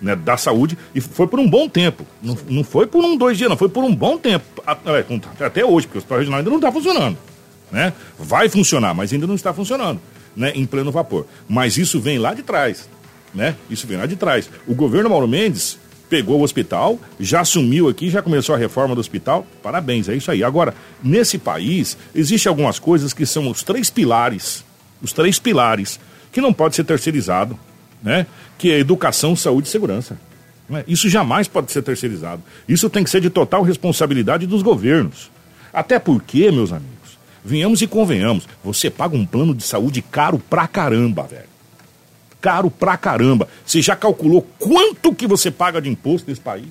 [0.00, 2.04] Né, da saúde e foi por um bom tempo.
[2.20, 4.44] Não, não foi por um, dois dias, não, foi por um bom tempo.
[4.66, 7.16] É, até hoje, porque o hospital regional ainda não está funcionando
[7.72, 7.92] né?
[8.18, 10.00] Vai funcionar, mas ainda não está funcionando,
[10.36, 10.52] né?
[10.54, 11.26] Em pleno vapor.
[11.48, 12.88] Mas isso vem lá de trás,
[13.34, 13.56] né?
[13.70, 14.50] Isso vem lá de trás.
[14.66, 15.78] O governo Mauro Mendes
[16.10, 19.46] pegou o hospital, já assumiu aqui, já começou a reforma do hospital.
[19.62, 20.44] Parabéns, é isso aí.
[20.44, 24.62] Agora, nesse país, existem algumas coisas que são os três pilares,
[25.00, 25.98] os três pilares,
[26.30, 27.58] que não pode ser terceirizado,
[28.02, 28.26] né?
[28.58, 30.18] Que é educação, saúde e segurança.
[30.68, 30.84] Né?
[30.86, 32.42] Isso jamais pode ser terceirizado.
[32.68, 35.30] Isso tem que ser de total responsabilidade dos governos.
[35.72, 36.91] Até porque, meus amigos,
[37.44, 41.50] Venhamos e convenhamos, você paga um plano de saúde caro pra caramba, velho.
[42.40, 43.48] Caro pra caramba.
[43.66, 46.70] Você já calculou quanto que você paga de imposto nesse país?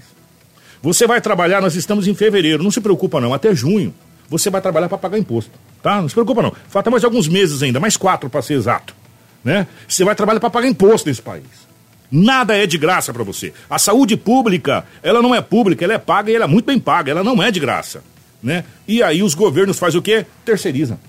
[0.81, 3.93] Você vai trabalhar, nós estamos em fevereiro, não se preocupa não, até junho.
[4.29, 5.51] Você vai trabalhar para pagar imposto,
[5.83, 6.01] tá?
[6.01, 6.53] Não se preocupa não.
[6.69, 8.95] Falta mais alguns meses ainda, mais quatro para ser exato,
[9.43, 9.67] né?
[9.87, 11.69] Você vai trabalhar para pagar imposto nesse país.
[12.09, 13.53] Nada é de graça para você.
[13.69, 16.79] A saúde pública, ela não é pública, ela é paga e ela é muito bem
[16.79, 18.01] paga, ela não é de graça
[18.41, 18.63] né?
[18.87, 20.25] E aí os governos fazem o quê?
[20.43, 20.99] Terceirizam.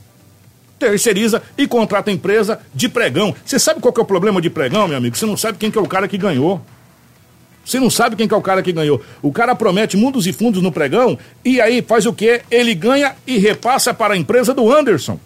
[0.78, 3.34] Terceiriza e contrata empresa de pregão.
[3.44, 5.16] Você sabe qual que é o problema de pregão, meu amigo?
[5.16, 6.60] Você não sabe quem que é o cara que ganhou.
[7.64, 9.00] Você não sabe quem que é o cara que ganhou.
[9.22, 12.42] O cara promete mundos e fundos no pregão e aí faz o quê?
[12.50, 15.18] Ele ganha e repassa para a empresa do Anderson.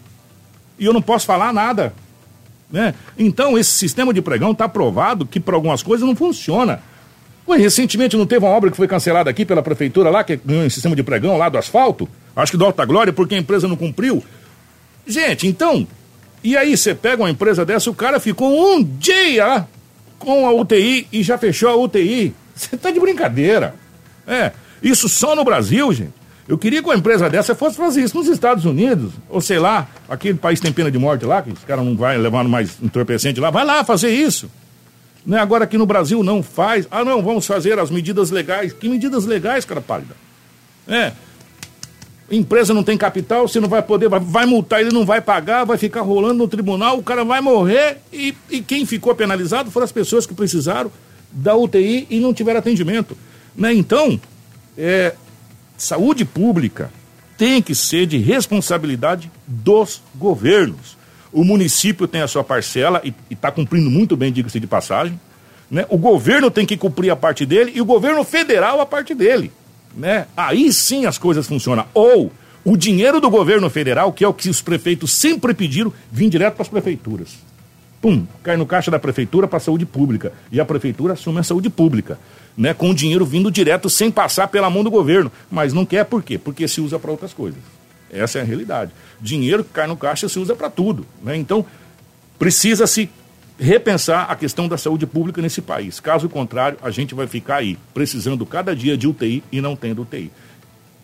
[0.79, 1.95] E eu não posso falar nada.
[2.71, 2.95] Né?
[3.19, 6.83] Então, esse sistema de pregão está provado que para algumas coisas não funciona.
[7.49, 10.65] Ué, recentemente não teve uma obra que foi cancelada aqui pela prefeitura lá, que ganhou
[10.65, 12.09] um sistema de pregão lá do asfalto?
[12.35, 14.23] Acho que do Alta Glória, porque a empresa não cumpriu.
[15.07, 15.87] Gente, então,
[16.43, 19.67] e aí você pega uma empresa dessa, o cara ficou um dia
[20.19, 22.35] com a UTI e já fechou a UTI.
[22.55, 23.75] Você tá de brincadeira.
[24.27, 24.51] É,
[24.83, 26.13] isso só no Brasil, gente.
[26.49, 29.89] Eu queria que uma empresa dessa fosse fazer isso nos Estados Unidos, ou sei lá,
[30.09, 33.41] aquele país tem pena de morte lá, que os caras não vão levando mais entorpecente
[33.41, 34.49] lá, vai lá fazer isso.
[35.27, 35.39] Né?
[35.39, 36.87] Agora aqui no Brasil não faz.
[36.91, 38.73] Ah, não, vamos fazer as medidas legais.
[38.73, 40.15] Que medidas legais, cara pálida?
[40.87, 41.12] É.
[42.31, 45.65] Empresa não tem capital, você não vai poder, vai, vai, multar, ele não vai pagar,
[45.65, 49.85] vai ficar rolando no tribunal, o cara vai morrer e, e quem ficou penalizado foram
[49.85, 50.91] as pessoas que precisaram
[51.31, 53.17] da UTI e não tiveram atendimento.
[53.55, 53.73] Né?
[53.75, 54.21] Então,
[54.77, 55.15] é,
[55.77, 56.91] saúde pública
[57.39, 60.96] tem que ser de responsabilidade dos governos.
[61.37, 65.20] O município tem a sua parcela e está cumprindo muito bem, diga-se de passagem.
[65.70, 65.85] Né?
[65.90, 69.53] O governo tem que cumprir a parte dele e o governo federal a parte dele.
[69.94, 70.27] Né?
[70.35, 71.85] Aí sim as coisas funcionam.
[71.92, 72.33] Ou
[72.64, 76.55] o dinheiro do governo federal, que é o que os prefeitos sempre pediram, vir direto
[76.55, 77.37] para as prefeituras.
[78.01, 80.33] Pum, cai no caixa da prefeitura para a saúde pública.
[80.51, 82.18] E a prefeitura assume a saúde pública
[82.57, 85.31] né, com o dinheiro vindo direto sem passar pela mão do governo.
[85.51, 86.38] Mas não quer por quê?
[86.38, 87.76] Porque se usa para outras coisas.
[88.11, 88.92] Essa é a realidade.
[89.21, 91.07] Dinheiro que cai no caixa se usa para tudo.
[91.23, 91.37] Né?
[91.37, 91.64] Então,
[92.38, 93.11] precisa-se
[93.59, 95.99] repensar a questão da saúde pública nesse país.
[95.99, 100.03] Caso contrário, a gente vai ficar aí, precisando cada dia de UTI e não tendo
[100.03, 100.31] UTI.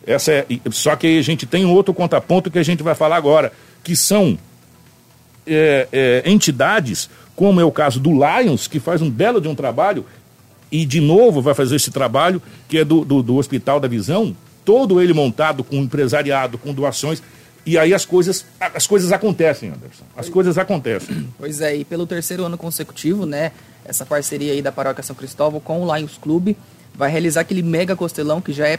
[0.07, 3.17] Essa é, só que a gente tem um outro contraponto que a gente vai falar
[3.17, 4.39] agora, que são
[5.47, 9.55] é, é, entidades, como é o caso do Lions, que faz um belo de um
[9.55, 10.05] trabalho
[10.71, 14.37] e de novo vai fazer esse trabalho que é do, do, do Hospital da Visão,
[14.65, 17.23] todo ele montado com empresariado, com doações.
[17.65, 20.05] E aí as coisas, as coisas acontecem, Anderson.
[20.17, 21.29] As coisas acontecem.
[21.39, 23.53] Pois é, e pelo terceiro ano consecutivo, né?
[23.85, 26.57] Essa parceria aí da Paróquia São Cristóvão com o Lions Clube
[26.95, 28.79] vai realizar aquele mega costelão que já é,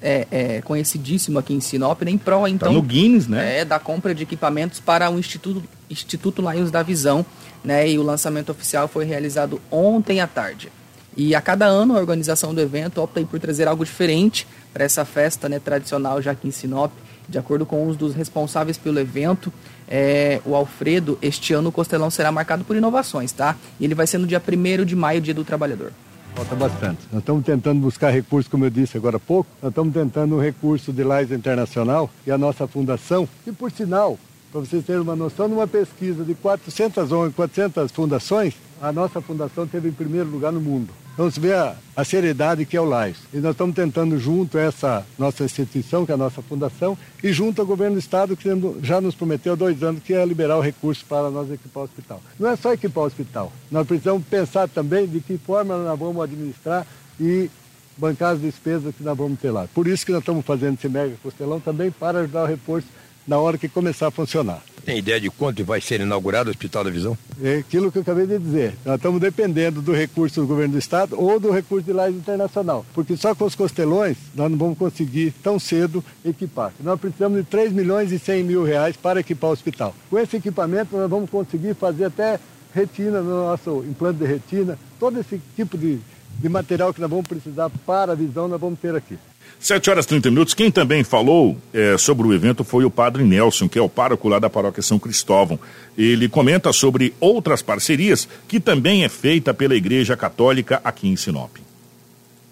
[0.00, 2.68] é, é conhecidíssimo aqui em Sinop, né, em prol, então.
[2.68, 3.60] Tá no Guinness, né?
[3.60, 7.24] É, da compra de equipamentos para o Instituto, Instituto Lions da Visão,
[7.62, 7.88] né?
[7.88, 10.70] E o lançamento oficial foi realizado ontem à tarde.
[11.16, 15.04] E a cada ano a organização do evento opta por trazer algo diferente para essa
[15.04, 16.92] festa né, tradicional já aqui em Sinop.
[17.28, 19.52] De acordo com um dos responsáveis pelo evento,
[19.88, 23.56] é, o Alfredo, este ano o Costelão será marcado por inovações, tá?
[23.80, 25.92] E ele vai ser no dia 1 de maio, dia do trabalhador.
[26.34, 26.98] Falta bastante.
[27.12, 29.48] Nós estamos tentando buscar recursos, como eu disse agora há pouco.
[29.62, 34.18] Nós estamos tentando um recurso de Lais Internacional e a nossa fundação, que por sinal,
[34.50, 39.66] para vocês terem uma noção, numa pesquisa de 400 ONGs, 400 fundações, a nossa fundação
[39.66, 40.90] teve em primeiro lugar no mundo.
[41.14, 43.16] Então você vê a, a seriedade que é o LAIS.
[43.32, 47.60] E nós estamos tentando, junto essa nossa instituição, que é a nossa fundação, e junto
[47.60, 48.48] ao governo do Estado, que
[48.82, 51.84] já nos prometeu há dois anos, que é liberar o recurso para nós equipar o
[51.84, 52.20] hospital.
[52.38, 53.52] Não é só equipar o hospital.
[53.70, 56.84] Nós precisamos pensar também de que forma nós vamos administrar
[57.20, 57.48] e
[57.96, 59.68] bancar as despesas que nós vamos ter lá.
[59.72, 62.88] Por isso que nós estamos fazendo esse mega costelão também para ajudar o reforço
[63.24, 64.60] na hora que começar a funcionar.
[64.84, 67.16] Tem ideia de quanto vai ser inaugurado o Hospital da Visão?
[67.42, 68.74] É aquilo que eu acabei de dizer.
[68.84, 72.84] Nós estamos dependendo do recurso do governo do Estado ou do recurso de laje internacional.
[72.92, 76.70] Porque só com os costelões nós não vamos conseguir tão cedo equipar.
[76.80, 79.94] Nós precisamos de 3 milhões e 100 mil reais para equipar o hospital.
[80.10, 82.38] Com esse equipamento nós vamos conseguir fazer até
[82.74, 85.98] retina no nosso implante de retina, todo esse tipo de,
[86.38, 89.16] de material que nós vamos precisar para a visão nós vamos ter aqui.
[89.60, 90.54] 7 horas e 30 minutos.
[90.54, 94.28] Quem também falou é, sobre o evento foi o padre Nelson, que é o pároco
[94.28, 95.58] lá da paróquia São Cristóvão.
[95.96, 101.56] Ele comenta sobre outras parcerias que também é feita pela Igreja Católica aqui em Sinop.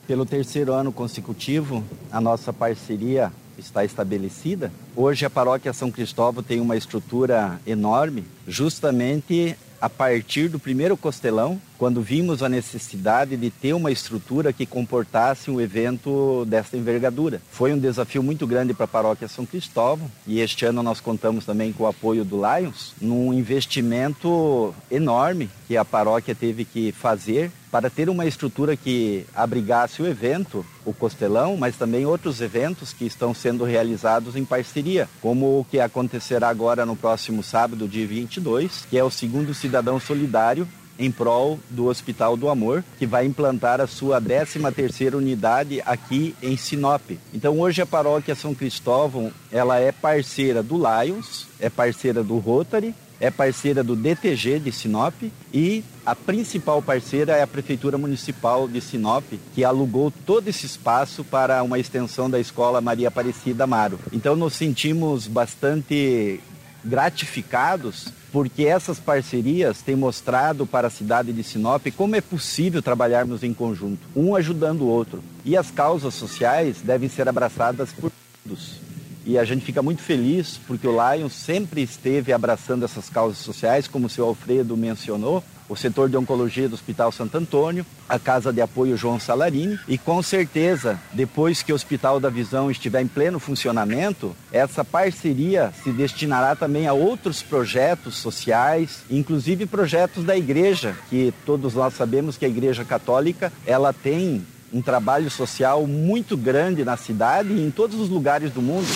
[0.07, 4.73] Pelo terceiro ano consecutivo, a nossa parceria está estabelecida.
[4.97, 11.61] Hoje a paróquia São Cristóvão tem uma estrutura enorme, justamente a partir do primeiro costelão,
[11.83, 17.43] quando vimos a necessidade de ter uma estrutura que comportasse um evento desta envergadura.
[17.51, 21.45] Foi um desafio muito grande para a paróquia São Cristóvão e este ano nós contamos
[21.45, 27.51] também com o apoio do Lions, num investimento enorme que a paróquia teve que fazer
[27.69, 33.07] para ter uma estrutura que abrigasse o evento, o Costelão, mas também outros eventos que
[33.07, 38.87] estão sendo realizados em parceria, como o que acontecerá agora no próximo sábado, dia 22,
[38.89, 43.81] que é o segundo Cidadão Solidário, em prol do Hospital do Amor, que vai implantar
[43.81, 47.03] a sua 13ª unidade aqui em Sinop.
[47.33, 52.95] Então hoje a paróquia São Cristóvão, ela é parceira do Lions, é parceira do Rotary,
[53.23, 55.15] é parceira do DTG de Sinop
[55.55, 59.23] e a principal parceira é a Prefeitura Municipal de Sinop,
[59.55, 64.01] que alugou todo esse espaço para uma extensão da Escola Maria Aparecida Amaro.
[64.13, 66.41] Então nos sentimos bastante
[66.85, 73.43] gratificados porque essas parcerias têm mostrado para a cidade de Sinop como é possível trabalharmos
[73.43, 75.23] em conjunto, um ajudando o outro.
[75.45, 78.11] E as causas sociais devem ser abraçadas por
[78.43, 78.81] todos.
[79.25, 83.87] E a gente fica muito feliz porque o Lion sempre esteve abraçando essas causas sociais,
[83.87, 88.53] como o seu Alfredo mencionou, o setor de oncologia do Hospital Santo Antônio, a Casa
[88.53, 93.07] de Apoio João Salarini e com certeza, depois que o Hospital da Visão estiver em
[93.07, 100.97] pleno funcionamento, essa parceria se destinará também a outros projetos sociais, inclusive projetos da igreja,
[101.09, 106.85] que todos nós sabemos que a Igreja Católica, ela tem um trabalho social muito grande
[106.85, 108.89] na cidade e em todos os lugares do mundo.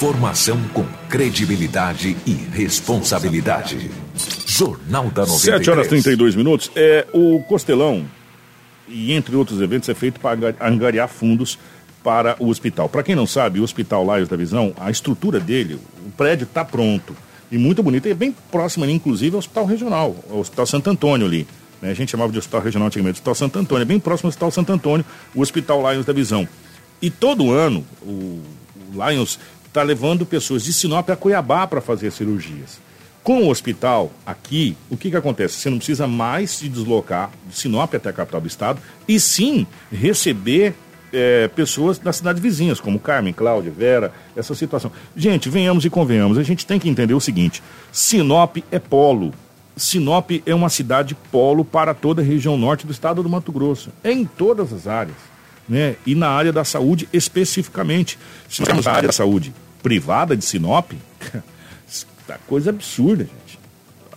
[0.00, 3.90] Informação com credibilidade e responsabilidade.
[4.46, 5.42] Jornal da 93.
[5.42, 6.70] 7 horas 32 minutos.
[6.74, 8.06] É, o Costelão,
[8.88, 11.58] e entre outros eventos, é feito para angariar fundos
[12.02, 12.88] para o hospital.
[12.88, 16.64] Para quem não sabe, o Hospital Laios da Visão, a estrutura dele, o prédio está
[16.64, 17.14] pronto.
[17.52, 20.88] E muito bonito, e é bem próximo ali, inclusive, ao Hospital Regional, ao Hospital Santo
[20.88, 21.46] Antônio ali.
[21.82, 21.90] Né?
[21.90, 24.50] A gente chamava de Hospital Regional antigamente, Hospital Santo Antônio, é bem próximo ao Hospital
[24.50, 26.48] Santo Antônio, o Hospital Lions da Visão.
[27.02, 28.40] E todo ano, o,
[28.94, 29.38] o Lions
[29.70, 32.80] está levando pessoas de Sinop a Cuiabá para fazer cirurgias.
[33.22, 35.54] Com o hospital aqui, o que, que acontece?
[35.54, 39.66] Você não precisa mais se deslocar de Sinop até a capital do estado e sim
[39.92, 40.74] receber
[41.12, 44.90] é, pessoas das cidades vizinhas, como Carmen, Cláudia, Vera, essa situação.
[45.14, 49.32] Gente, venhamos e convenhamos, a gente tem que entender o seguinte: Sinop é polo.
[49.76, 53.90] Sinop é uma cidade polo para toda a região norte do estado do Mato Grosso,
[54.02, 55.29] em todas as áreas
[55.70, 55.94] né?
[56.04, 58.18] E na área da saúde especificamente.
[58.48, 60.90] Se temos a área da saúde privada de Sinop,
[62.26, 63.60] tá coisa absurda, gente.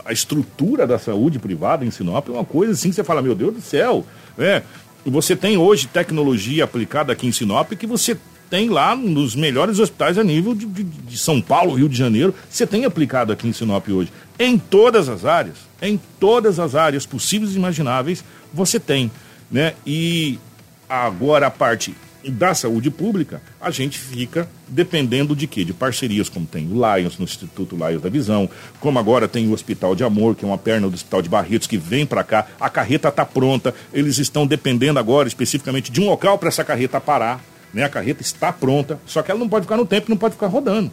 [0.04, 3.36] A estrutura da saúde privada em Sinop é uma coisa assim que você fala, meu
[3.36, 4.04] Deus do céu,
[4.36, 4.64] né?
[5.06, 8.18] Você tem hoje tecnologia aplicada aqui em Sinop que você
[8.50, 12.34] tem lá nos melhores hospitais a nível de, de, de, São Paulo, Rio de Janeiro,
[12.50, 14.12] você tem aplicado aqui em Sinop hoje.
[14.40, 19.12] Em todas as áreas, em todas as áreas possíveis e imagináveis, você tem.
[19.52, 19.74] Né?
[19.86, 20.40] E
[20.88, 21.96] Agora, a parte
[22.30, 25.64] da saúde pública, a gente fica dependendo de quê?
[25.64, 29.54] De parcerias, como tem o Lions, no Instituto Lions da Visão, como agora tem o
[29.54, 32.48] Hospital de Amor, que é uma perna do Hospital de Barretos, que vem para cá,
[32.60, 37.02] a carreta está pronta, eles estão dependendo agora especificamente de um local para essa carreta
[37.02, 37.44] parar,
[37.74, 37.84] né?
[37.84, 40.48] A carreta está pronta, só que ela não pode ficar no tempo, não pode ficar
[40.48, 40.92] rodando.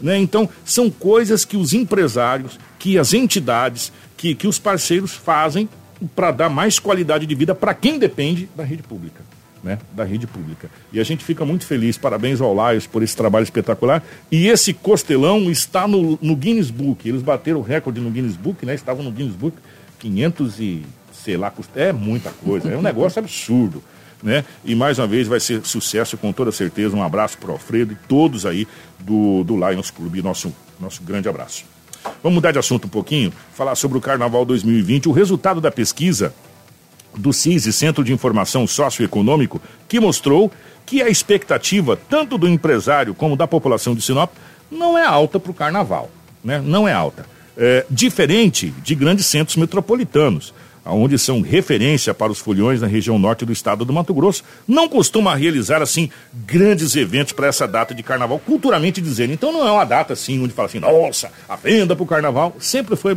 [0.00, 0.18] Né?
[0.18, 5.68] Então, são coisas que os empresários, que as entidades, que, que os parceiros fazem
[6.14, 9.22] para dar mais qualidade de vida para quem depende da rede pública
[9.62, 10.68] né, da rede pública.
[10.92, 14.02] E a gente fica muito feliz, parabéns ao Laios por esse trabalho espetacular.
[14.30, 17.08] E esse costelão está no, no Guinness Book.
[17.08, 18.74] Eles bateram o recorde no Guinness Book, né?
[18.74, 19.56] Estavam no Guinness Book
[20.00, 23.82] 500 e sei lá, é muita coisa, é um negócio absurdo.
[24.20, 24.44] Né?
[24.64, 26.96] E mais uma vez vai ser sucesso com toda certeza.
[26.96, 28.66] Um abraço para o Alfredo e todos aí
[29.00, 30.22] do, do Lions Clube.
[30.22, 31.64] Nosso, nosso grande abraço.
[32.22, 35.08] Vamos mudar de assunto um pouquinho, falar sobre o Carnaval 2020.
[35.08, 36.34] O resultado da pesquisa
[37.16, 40.50] do CISI, Centro de Informação Socioeconômico, que mostrou
[40.86, 44.32] que a expectativa, tanto do empresário como da população de Sinop,
[44.70, 46.10] não é alta para o carnaval.
[46.42, 46.60] Né?
[46.64, 47.26] Não é alta.
[47.56, 53.44] É, diferente de grandes centros metropolitanos onde são referência para os foliões na região norte
[53.44, 58.02] do estado do Mato Grosso, não costuma realizar assim grandes eventos para essa data de
[58.02, 59.32] carnaval, culturalmente dizendo.
[59.32, 62.56] Então não é uma data assim onde fala assim, nossa, a venda para o carnaval
[62.58, 63.14] sempre foi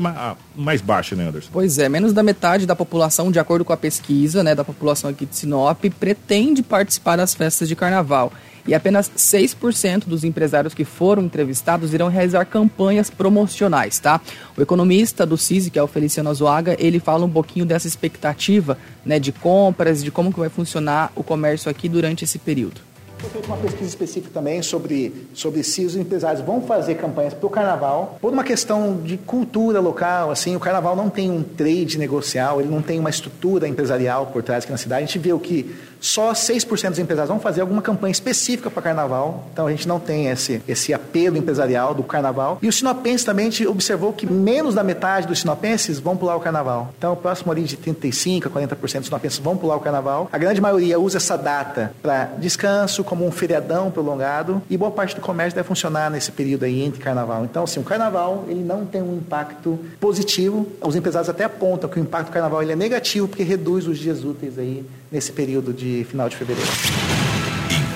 [0.55, 1.49] mais baixa, né, Anderson?
[1.51, 5.09] Pois é, menos da metade da população, de acordo com a pesquisa, né, da população
[5.09, 8.31] aqui de Sinop, pretende participar das festas de carnaval
[8.67, 14.19] e apenas 6% dos empresários que foram entrevistados irão realizar campanhas promocionais, tá?
[14.57, 18.77] O economista do CISI, que é o Feliciano Azuaga, ele fala um pouquinho dessa expectativa,
[19.05, 22.81] né, de compras, de como que vai funcionar o comércio aqui durante esse período.
[23.17, 27.47] Foi feita uma pesquisa específica também sobre, sobre se os empresários vão fazer campanhas para
[27.47, 31.97] o carnaval, por uma questão de cultura local, assim, o carnaval não tem um trade
[31.97, 35.03] negocial, ele não tem uma estrutura empresarial por trás aqui na cidade.
[35.03, 38.81] A gente vê o que só 6% dos empresários vão fazer alguma campanha específica para
[38.81, 42.59] carnaval, então a gente não tem esse, esse apelo empresarial do carnaval.
[42.61, 46.35] E os sinopenses também, a gente observou que menos da metade dos sinopenses vão pular
[46.35, 46.93] o carnaval.
[46.97, 50.29] Então, o próximo ali de 35% a 40% dos sinopenses vão pular o carnaval.
[50.31, 55.15] A grande maioria usa essa data para descanso, como um feriadão prolongado, e boa parte
[55.15, 57.45] do comércio deve funcionar nesse período aí entre carnaval.
[57.45, 60.67] Então, assim, o carnaval ele não tem um impacto positivo.
[60.81, 63.97] Os empresários até apontam que o impacto do carnaval ele é negativo porque reduz os
[63.97, 66.69] dias úteis aí nesse período de final de fevereiro.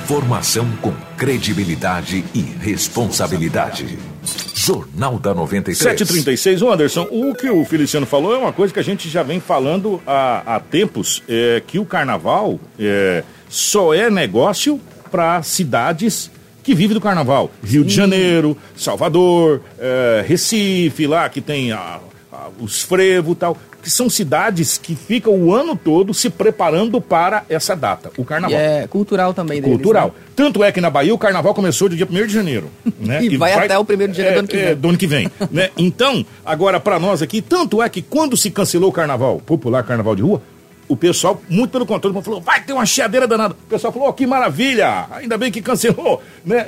[0.03, 3.97] Informação com credibilidade e responsabilidade.
[4.55, 5.77] Jornal da 93.
[5.77, 9.23] 736, Ô Anderson, o que o Feliciano falou é uma coisa que a gente já
[9.23, 14.79] vem falando há, há tempos, é, que o carnaval é, só é negócio
[15.11, 16.29] para cidades
[16.63, 17.51] que vivem do carnaval.
[17.63, 17.87] Rio Sim.
[17.87, 21.99] de Janeiro, Salvador, é, Recife, lá que tem a
[22.31, 26.99] ah, os frevos e tal, que são cidades que ficam o ano todo se preparando
[26.99, 28.59] para essa data, o E carnaval.
[28.59, 30.07] é cultural também deles, Cultural.
[30.07, 30.13] né?
[30.35, 32.69] Tanto é que na Bahia o carnaval começou do dia 1 de janeiro.
[32.99, 33.23] Né?
[33.23, 34.75] E vai até o 1º de janeiro do ano que é, vem.
[34.75, 35.31] do ano que vem.
[35.51, 35.69] né?
[35.77, 40.15] Então, agora para nós aqui, tanto é que quando se cancelou o carnaval, popular carnaval
[40.15, 40.41] de rua,
[40.87, 43.53] o pessoal, muito pelo contrário, falou, vai ter uma chiadeira danada.
[43.53, 46.21] O pessoal falou, oh, que maravilha, ainda bem que cancelou.
[46.43, 46.67] Né?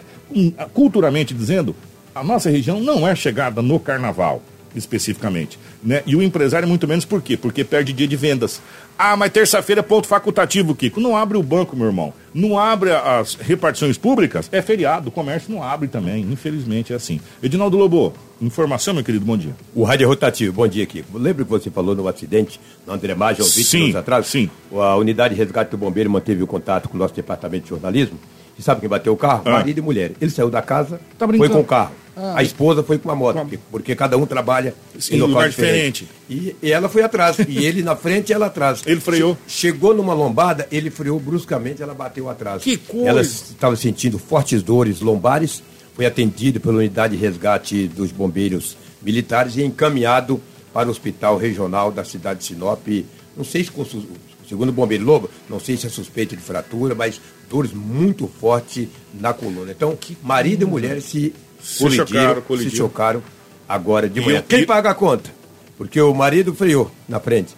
[0.74, 1.76] Culturalmente dizendo,
[2.16, 4.42] a nossa região não é chegada no carnaval,
[4.76, 5.60] especificamente.
[5.84, 6.04] Né?
[6.06, 7.36] E o empresário, muito menos por quê?
[7.36, 8.62] Porque perde dia de vendas.
[8.98, 11.00] Ah, mas terça-feira é ponto facultativo, Kiko.
[11.00, 12.14] Não abre o banco, meu irmão.
[12.36, 14.48] Não abre as repartições públicas.
[14.52, 16.22] É feriado, o comércio não abre também.
[16.22, 17.20] Infelizmente é assim.
[17.42, 19.56] Edinaldo Lobo, informação, meu querido, bom dia.
[19.74, 20.54] O rádio é rotativo.
[20.54, 21.18] Bom dia, Kiko.
[21.18, 24.28] Lembra que você falou no acidente na Andremagem, há uns 20 Sim, anos atrás?
[24.28, 24.52] sim.
[24.72, 28.20] A unidade de resgate do bombeiro manteve o contato com o nosso departamento de jornalismo.
[28.60, 29.42] E sabe quem bateu o carro?
[29.46, 29.52] Ah.
[29.54, 30.12] Marido e mulher.
[30.22, 31.92] Ele saiu da casa, Tá foi com o carro.
[32.16, 32.40] Ah.
[32.40, 34.76] A esposa foi com a moto, Kiko, porque cada um trabalha
[35.10, 36.08] Em lugar diferente.
[36.30, 37.38] E, e ela foi atrás.
[37.48, 38.82] e ele na frente e ela atrás.
[38.86, 39.38] Ele freou.
[39.48, 42.64] Che- chegou numa lombada, ele freou bruscamente, ela bateu atrás.
[42.64, 43.08] Que coisa.
[43.10, 45.64] Ela estava sentindo fortes dores lombares,
[45.96, 50.42] foi atendido pela unidade de resgate dos bombeiros militares e encaminhado
[50.74, 52.86] para o hospital regional da cidade de Sinop.
[53.36, 53.72] Não sei se,
[54.48, 58.88] segundo o bombeiro Lobo, não sei se é suspeita de fratura, mas dores muito fortes
[59.14, 59.72] na coluna.
[59.72, 61.34] Então, marido e mulher se,
[61.64, 63.24] Se colidiram, chocaram, se chocaram
[63.68, 64.40] agora de E manhã.
[64.40, 65.30] o- Quem paga a conta?
[65.78, 67.56] Porque o marido freou na frente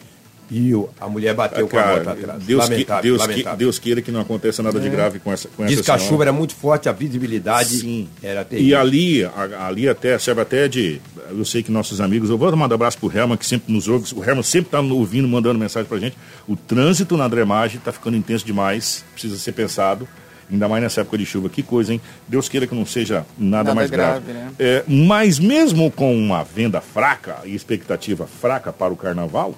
[0.51, 2.43] e o- a mulher bateu com a moto Cara, atrás.
[2.43, 3.57] Deus, que- lamentável, Deus, que- lamentável.
[3.57, 4.89] Deus queira que não aconteça nada de É.
[4.89, 6.09] grave com essa com Diz essa que a senhora.
[6.11, 8.07] chuva era muito forte, a visibilidade Sim.
[8.21, 8.69] era terrível.
[8.69, 9.25] E ali,
[9.59, 11.01] ali até, serve até de.
[11.29, 13.87] Eu sei que nossos amigos, eu vou mandar um abraço pro Helman, que sempre nos
[13.87, 14.13] ouve.
[14.13, 16.15] O Helman sempre tá nos ouvindo, mandando mensagem pra gente.
[16.47, 20.07] O trânsito na Dremagem tá ficando intenso demais, precisa ser pensado.
[20.51, 21.49] Ainda mais nessa época de chuva.
[21.49, 22.01] Que coisa, hein?
[22.27, 24.19] Deus queira que não seja nada, Nada mais grave.
[24.25, 24.51] grave, né?
[24.59, 29.55] É, mas mesmo com uma venda fraca e expectativa fraca para o carnaval,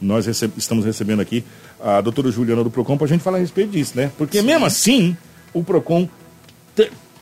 [0.00, 1.44] nós rece- estamos recebendo aqui
[1.80, 4.10] a doutora Juliana do PROCON para a gente falar a respeito disso, né?
[4.16, 5.16] Porque mesmo assim,
[5.52, 6.08] o PROCON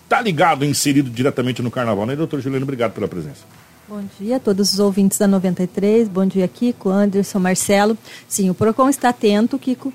[0.08, 2.62] tá ligado, inserido diretamente no carnaval, né, doutora Juliana?
[2.64, 3.40] Obrigado pela presença.
[3.88, 6.08] Bom dia a todos os ouvintes da 93.
[6.08, 7.96] Bom dia, Kiko, Anderson, Marcelo.
[8.28, 9.92] Sim, o PROCON está atento, Kiko.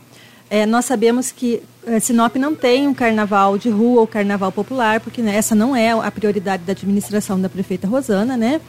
[0.54, 4.99] É, nós sabemos que eh, Sinop não tem um carnaval de rua ou carnaval popular,
[4.99, 8.60] porque né, essa não é a prioridade da administração da prefeita Rosana, né?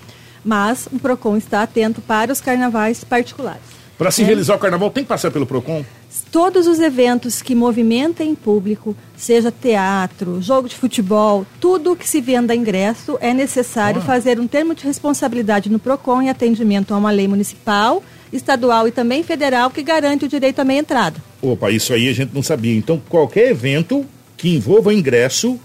[0.45, 3.63] Mas o PROCON está atento para os carnavais particulares.
[3.99, 4.25] Para se É.
[4.25, 5.85] realizar o carnaval, tem que passar pelo PROCON?
[6.31, 12.55] Todos os eventos que movimentem público, seja teatro, jogo de futebol, tudo que se venda
[12.55, 14.05] ingresso, é necessário Ah.
[14.05, 18.03] fazer um termo de responsabilidade no PROCON em atendimento a uma lei municipal,
[18.33, 21.17] estadual e também federal que garante o direito à meia entrada.
[21.41, 22.77] Opa, isso aí a gente não sabia.
[22.77, 24.07] Então, qualquer evento
[24.37, 25.59] que envolva ingresso,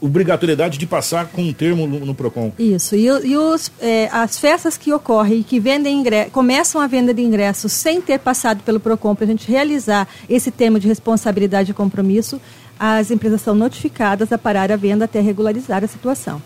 [0.00, 2.52] obrigatoriedade de passar com um termo no, no PROCON.
[2.58, 2.94] Isso.
[2.94, 7.12] E, e os, eh, as festas que ocorrem e que vendem ingresso, começam a venda
[7.12, 11.70] de ingressos sem ter passado pelo PROCON para a gente realizar esse termo de responsabilidade
[11.72, 12.40] e compromisso,
[12.78, 16.40] as empresas são notificadas a parar a venda até regularizar a situação.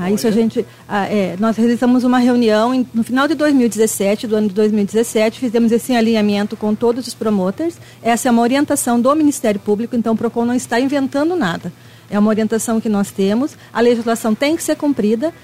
[0.00, 4.26] Ah, isso a gente, ah, é, nós realizamos uma reunião em- no final de 2017,
[4.28, 7.74] do ano de 2017, fizemos esse alinhamento com todos os promoters.
[8.02, 11.72] Essa é uma orientação do Ministério Público, então o PROCON não está inventando nada.
[12.08, 15.34] É uma orientação que nós temos, a legislação tem que ser cumprida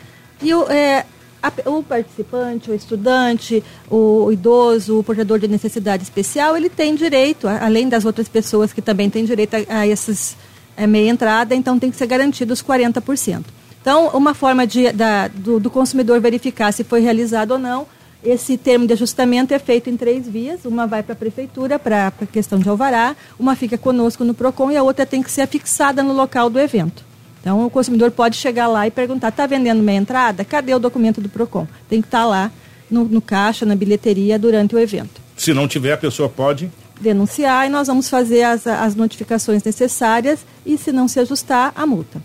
[0.41, 1.05] e o, é,
[1.43, 7.49] a- o participante, o estudante, o, idoso, o portador de necessidade especial, ele tem direito,
[7.49, 10.37] além das outras pessoas que também têm direito a, a essas
[10.77, 13.43] é, meia entrada, então tem que ser garantido os 40%.
[13.85, 17.87] Então, uma forma de, da- do, do consumidor verificar se foi realizado ou não,
[18.24, 20.64] esse termo de ajustamento é feito em três vias.
[20.64, 24.70] Uma vai para a prefeitura, para a questão de alvará, uma fica conosco no PROCON
[24.70, 27.05] e a outra tem que ser afixada no local do evento.
[27.43, 30.47] Então, o consumidor pode chegar lá e perguntar: está vendendo meia entrada?
[30.47, 31.66] Cadê o documento do PROCON?
[31.87, 32.51] Tem que estar lá
[32.91, 35.20] no, no caixa, na bilheteria, durante o evento.
[35.37, 36.70] Se não tiver, a pessoa pode.
[36.99, 41.85] Denunciar e nós vamos fazer as, as notificações necessárias e, se não se ajustar, a
[41.85, 42.22] multa.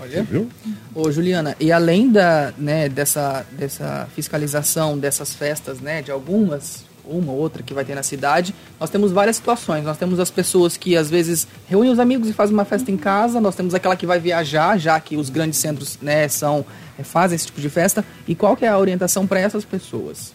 [0.00, 0.22] Olha.
[0.22, 0.48] Viu?
[0.94, 7.32] Ô, Juliana, e além da, né, dessa, dessa fiscalização dessas festas, né, de algumas, uma
[7.32, 9.84] ou outra que vai ter na cidade, nós temos várias situações.
[9.84, 12.96] Nós temos as pessoas que às vezes reúnem os amigos e fazem uma festa em
[12.96, 16.64] casa, nós temos aquela que vai viajar, já que os grandes centros, né, são,
[16.98, 18.04] eh, fazem esse tipo de festa.
[18.28, 20.34] E qual que é a orientação para essas pessoas?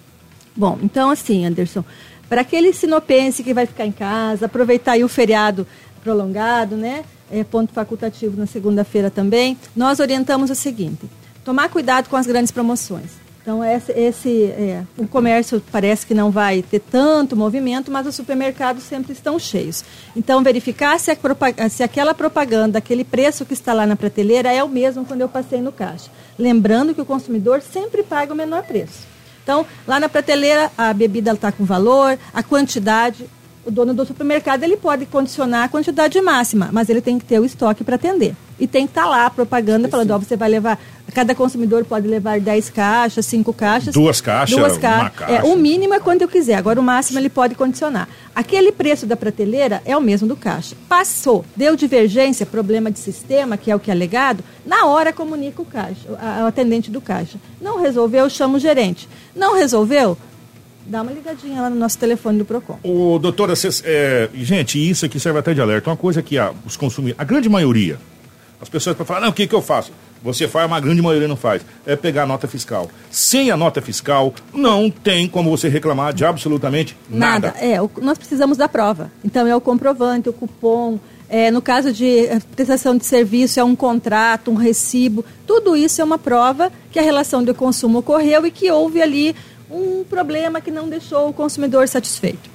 [0.56, 1.84] Bom, então assim, Anderson,
[2.28, 5.68] para aquele sinopense que vai ficar em casa, aproveitar aí o feriado
[6.04, 7.04] prolongado, né?
[7.32, 11.10] É, ponto facultativo na segunda-feira também, nós orientamos o seguinte:
[11.46, 13.22] tomar cuidado com as grandes promoções.
[13.42, 18.14] Então, esse, esse é, o comércio parece que não vai ter tanto movimento, mas os
[18.14, 19.84] supermercados sempre estão cheios.
[20.16, 24.64] Então, verificar se, a se aquela propaganda, aquele preço que está lá na prateleira é
[24.64, 26.12] o mesmo quando eu passei no caixa.
[26.38, 29.08] Lembrando que o consumidor sempre paga o menor preço.
[29.44, 33.28] Então, lá na prateleira, a bebida está com valor, a quantidade.
[33.64, 37.40] O dono do supermercado ele pode condicionar a quantidade máxima, mas ele tem que ter
[37.40, 38.36] o estoque para atender.
[38.60, 40.80] E tem que estar tá lá a propaganda falando, ó, você vai levar,
[41.14, 43.94] cada consumidor pode levar 10 caixas, 5 caixas.
[43.94, 45.34] Duas caixas, duas ca uma caixa.
[45.34, 48.08] É, o mínimo é quanto eu quiser, agora o máximo ele pode condicionar.
[48.36, 50.76] Aquele preço da prateleira é o mesmo do caixa.
[50.90, 55.62] Passou, deu divergência, problema de sistema, que é o que é alegado, na hora comunica
[55.62, 57.38] o caixa, o atendente do caixa.
[57.62, 59.08] Não resolveu, chama o gerente.
[59.36, 60.18] Não resolveu,
[60.86, 62.80] dá uma ligadinha lá no nosso telefone do PROCON.
[62.84, 63.54] O doutora,
[63.84, 65.90] é, gente, isso aqui serve até de alerta.
[65.90, 67.98] Uma coisa que a, os consumidores, a grande maioria,
[68.62, 69.92] as pessoas podem falar, não, o que, que eu faço?
[70.24, 71.64] Você faz, uma grande maioria não faz.
[71.86, 72.90] É pegar a nota fiscal.
[73.10, 77.48] Sem a nota fiscal, não tem como você reclamar de absolutamente nada.
[77.48, 77.60] Nada.
[77.60, 79.12] É, o, nós precisamos da prova.
[79.26, 81.00] Então, é o comprovante, o cupom.
[81.28, 85.24] É, no caso de eh, prestação de serviço, é um contrato, um recibo.
[85.48, 89.34] Tudo isso é uma prova que a relação de consumo ocorreu e que houve ali
[89.72, 92.50] um problema que não deixou o consumidor satisfeito.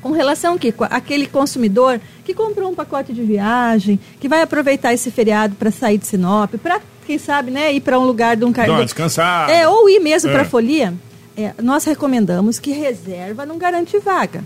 [0.00, 5.10] Com relação que aquele consumidor que comprou um pacote de viagem, que vai aproveitar esse
[5.10, 8.52] feriado para sair de Sinop, para quem sabe, né, ir para um lugar de um
[8.52, 8.84] cartão.
[8.84, 9.50] descansar.
[9.50, 10.32] É, ou ir mesmo é.
[10.32, 10.94] para a folia.
[11.36, 14.42] É, nós recomendamos que reserva não garante vaga.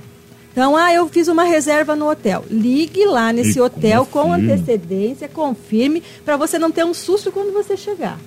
[0.52, 2.44] Então, ah, eu fiz uma reserva no hotel.
[2.48, 4.46] Ligue lá nesse e hotel confirme.
[4.46, 8.18] com antecedência, confirme, para você não ter um susto quando você chegar.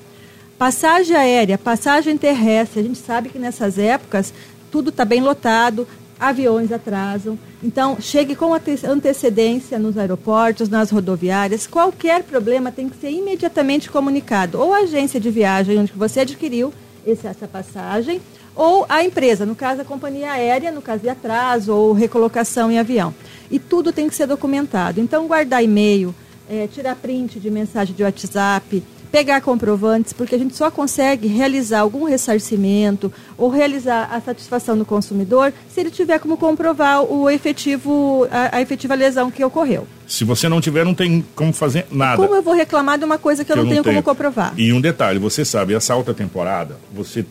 [0.57, 4.33] Passagem aérea, passagem terrestre, a gente sabe que nessas épocas
[4.71, 5.87] tudo está bem lotado,
[6.19, 7.37] aviões atrasam.
[7.63, 11.67] Então, chegue com antecedência nos aeroportos, nas rodoviárias.
[11.67, 14.59] Qualquer problema tem que ser imediatamente comunicado.
[14.59, 16.73] Ou a agência de viagem onde você adquiriu
[17.05, 18.19] essa passagem,
[18.55, 22.79] ou a empresa, no caso a companhia aérea, no caso de atraso ou recolocação em
[22.79, 23.13] avião.
[23.51, 24.99] E tudo tem que ser documentado.
[24.99, 26.15] Então, guardar e-mail,
[26.49, 31.79] é, tirar print de mensagem de WhatsApp, pegar comprovantes, porque a gente só consegue realizar
[31.79, 38.27] algum ressarcimento ou realizar a satisfação do consumidor se ele tiver como comprovar o efetivo,
[38.31, 39.87] a, a efetiva lesão que ocorreu.
[40.07, 42.17] Se você não tiver, não tem como fazer nada.
[42.17, 44.53] Como eu vou reclamar de uma coisa que, que eu, não, tenho, tenho, como comprovar?
[44.57, 47.25] E um detalhe, você sabe, essa alta temporada, você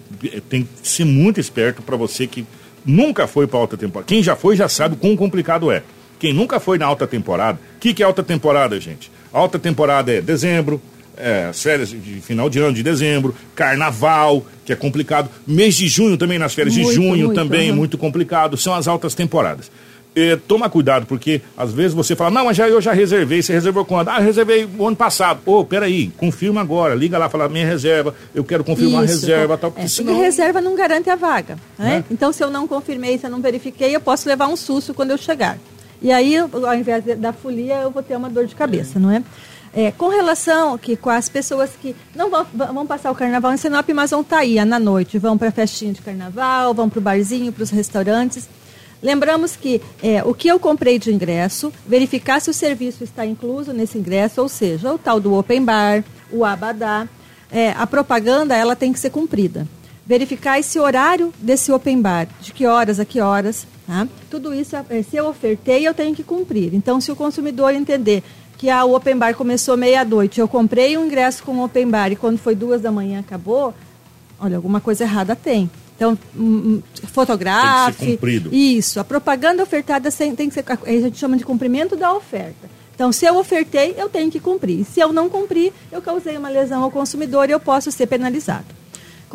[0.49, 2.47] tem que ser muito esperto para você que
[2.85, 4.07] nunca foi para alta temporada.
[4.07, 5.83] Quem já foi já sabe o quão complicado é.
[6.19, 9.11] Quem nunca foi na alta temporada, o que, que é alta temporada, gente?
[9.33, 10.81] Alta temporada é dezembro,
[11.17, 15.89] é, as férias de final de ano, de dezembro, carnaval, que é complicado, mês de
[15.89, 17.77] junho também, nas férias muito, de junho muito, também, uhum.
[17.77, 19.71] muito complicado, são as altas temporadas.
[20.15, 23.53] É, toma cuidado, porque às vezes você fala, não, mas já, eu já reservei, você
[23.53, 24.09] reservou quando?
[24.09, 25.41] Ah, reservei o ano passado.
[25.45, 29.17] Ô, oh, peraí, confirma agora, liga lá, fala, minha reserva, eu quero confirmar Isso, a
[29.17, 30.15] reserva, tal, porque é, senão...
[30.15, 32.03] Porque reserva não garante a vaga, né?
[32.09, 32.13] É.
[32.13, 35.11] Então, se eu não confirmei, se eu não verifiquei, eu posso levar um susto quando
[35.11, 35.59] eu chegar.
[36.01, 39.23] E aí, ao invés da folia, eu vou ter uma dor de cabeça, não é?
[39.77, 43.59] É, com relação que com as pessoas que não vão, vão passar o carnaval em
[43.59, 46.89] Sinop, mas vão estar tá aí na noite, vão para a festinha de carnaval, vão
[46.89, 48.49] para o barzinho, para os restaurantes.
[49.03, 53.75] Lembramos que é, o que eu comprei de ingresso, verificar se o serviço está incluso
[53.75, 56.03] nesse ingresso, ou seja, o tal do open bar,
[56.33, 57.07] o abadá,
[57.53, 59.69] é, a propaganda ela tem que ser cumprida.
[60.07, 64.09] Verificar esse horário desse open bar, de que horas a que horas, tá?
[64.31, 66.73] Tudo isso, é, se eu ofertei, eu tenho que cumprir.
[66.73, 68.23] Então, se o consumidor entender
[68.57, 70.41] que a Open Bar começou meia-noite.
[70.41, 73.75] Eu comprei um ingresso com o Open Bar e quando foi duas da manhã acabou,
[74.39, 75.71] olha, alguma coisa errada tem.
[75.97, 76.83] Então, hum,
[77.13, 78.05] fotografe.
[78.05, 78.55] Ser cumprido.
[78.55, 79.01] Isso.
[79.01, 80.65] A propaganda ofertada tem que ser.
[80.69, 82.69] A gente chama de cumprimento da oferta.
[82.95, 84.85] Então, se eu ofertei, eu tenho que cumprir.
[84.85, 88.67] Se eu não cumprir, eu causei uma lesão ao consumidor e eu posso ser penalizado.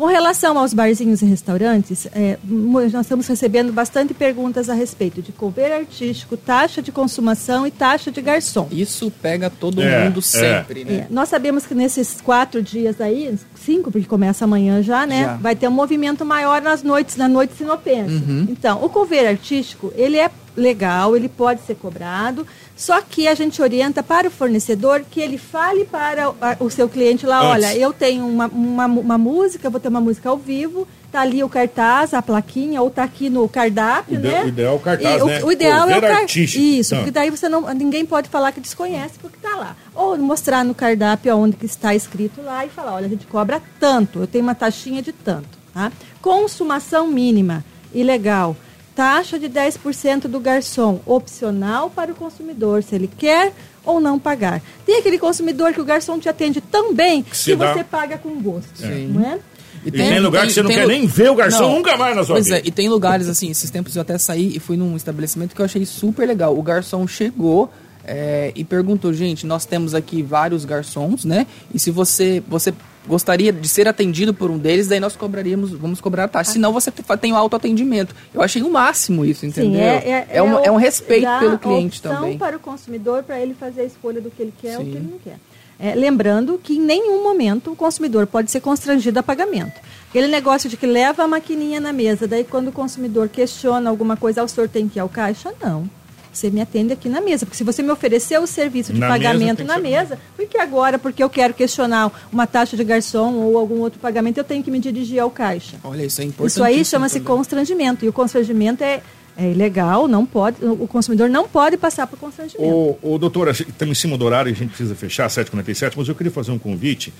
[0.02, 5.30] Com relação aos barzinhos e restaurantes, é, nós estamos recebendo bastante perguntas a respeito de
[5.30, 8.66] cover artístico, taxa de consumação e taxa de garçom.
[8.72, 10.22] Isso pega todo é, mundo é.
[10.22, 10.84] sempre, é.
[10.84, 11.06] né?
[11.08, 15.22] nós sabemos que nesses quatro dias aí, cinco, porque começa amanhã já, né?
[15.22, 15.36] Já.
[15.36, 18.14] Vai ter um movimento maior nas noites, na noite sinopense.
[18.14, 18.48] Uhum.
[18.50, 22.46] Então, o cover artístico, ele é legal, ele pode ser cobrado,
[22.76, 27.26] só que a gente orienta para o fornecedor que ele fale para o seu cliente
[27.26, 27.50] lá, Antes.
[27.50, 31.44] olha, eu tenho uma, uma, uma música, vou ter uma música ao vivo, tá ali
[31.44, 34.44] o cartaz, a plaquinha, ou tá aqui no cardápio, o né?
[34.44, 35.42] O ideal é o cartaz, e, né?
[35.42, 36.36] O, o ideal é o cartaz.
[36.36, 39.76] Isso, porque daí você não, ninguém pode falar que desconhece porque tá lá.
[39.94, 43.62] Ou mostrar no cardápio onde que está escrito lá e falar, olha, a gente cobra
[43.78, 45.92] tanto, eu tenho uma taxinha de tanto, tá?
[46.20, 48.56] Consumação mínima, ilegal
[48.94, 53.52] taxa de 10% do garçom, opcional para o consumidor, se ele quer
[53.84, 54.62] ou não pagar.
[54.86, 58.40] Tem aquele consumidor que o garçom te atende tão bem que, que você paga com
[58.40, 59.08] gosto, Sim.
[59.08, 59.38] não é?
[59.84, 61.76] E tem, e tem lugar tem, que você não quer nem ver o garçom não,
[61.76, 62.58] nunca mais na sua pois vida.
[62.58, 65.60] É, e tem lugares assim, esses tempos eu até saí e fui num estabelecimento que
[65.60, 66.56] eu achei super legal.
[66.56, 67.68] O garçom chegou
[68.04, 71.46] é, e perguntou, gente, nós temos aqui vários garçons, né?
[71.74, 72.72] E se você você
[73.06, 76.50] gostaria de ser atendido por um deles, daí nós cobraríamos, vamos cobrar a taxa.
[76.50, 76.52] Ah.
[76.54, 76.90] Senão você
[77.20, 78.14] tem o autoatendimento.
[78.32, 79.80] Eu achei o máximo isso, entendeu?
[79.80, 82.38] Sim, é, é, um, é um respeito dá pelo cliente opção também.
[82.38, 84.96] para o consumidor para ele fazer a escolha do que ele quer ou o que
[84.96, 85.38] ele não quer.
[85.78, 89.80] É, lembrando que em nenhum momento o consumidor pode ser constrangido a pagamento.
[90.08, 94.16] Aquele negócio de que leva a maquininha na mesa, daí quando o consumidor questiona alguma
[94.16, 95.52] coisa, ah, o senhor tem que ir ao caixa?
[95.60, 95.90] Não.
[96.32, 97.44] Você me atende aqui na mesa.
[97.44, 100.18] Porque se você me oferecer o serviço de Na mesa pagamento que na ser- mesa,
[100.36, 104.38] por que agora, porque eu quero questionar uma taxa de garçom ou algum outro pagamento,
[104.38, 105.76] eu tenho que me dirigir ao caixa?
[105.84, 106.50] Olha, isso é importante.
[106.50, 108.04] Isso aí chama-se constrangimento.
[108.04, 109.02] E o constrangimento é,
[109.36, 112.64] é ilegal, não pode, o consumidor não pode passar por constrangimento.
[112.64, 116.08] Ô, ô doutora, estamos em cima do horário e a gente precisa fechar, 7h47, mas
[116.08, 117.12] eu queria fazer um convite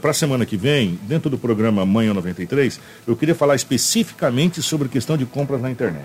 [0.00, 4.88] para a semana que vem, dentro do programa Manhã 93, eu queria falar especificamente sobre
[4.88, 6.04] questão de compras na internet.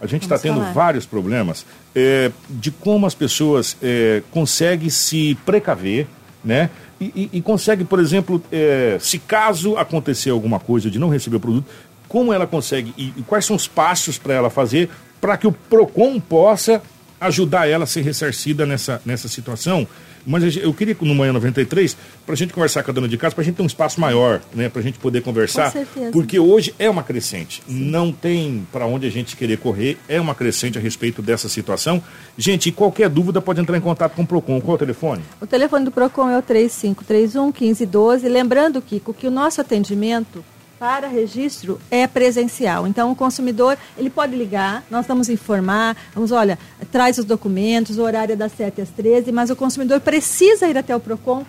[0.00, 0.72] A gente está tendo falar.
[0.72, 6.06] vários problemas é, de como as pessoas é, conseguem se precaver,
[6.44, 6.70] né?
[7.00, 11.36] E, e, e consegue, por exemplo, é, se caso acontecer alguma coisa de não receber
[11.36, 11.66] o produto,
[12.08, 14.90] como ela consegue e, e quais são os passos para ela fazer
[15.20, 16.82] para que o PROCON possa
[17.20, 19.86] ajudar ela a ser ressarcida nessa, nessa situação.
[20.26, 23.34] Mas eu queria, no Manhã 93, para a gente conversar com a dona de casa,
[23.34, 25.66] para a gente ter um espaço maior, né, para a gente poder conversar.
[25.66, 26.10] Com certeza.
[26.10, 27.62] Porque hoje é uma crescente.
[27.68, 32.02] Não tem para onde a gente querer correr, é uma crescente a respeito dessa situação.
[32.36, 34.60] Gente, qualquer dúvida pode entrar em contato com o PROCON.
[34.60, 35.22] Qual é o telefone?
[35.40, 38.28] O telefone do PROCON é o 3531 1512.
[38.28, 40.44] Lembrando, Kiko, que o nosso atendimento
[40.78, 42.86] para registro é presencial.
[42.86, 46.58] Então, o consumidor, ele pode ligar, nós vamos informar, vamos, olha,
[46.92, 50.76] traz os documentos, o horário é das 7 às 13, mas o consumidor precisa ir
[50.76, 51.44] até o PROCON,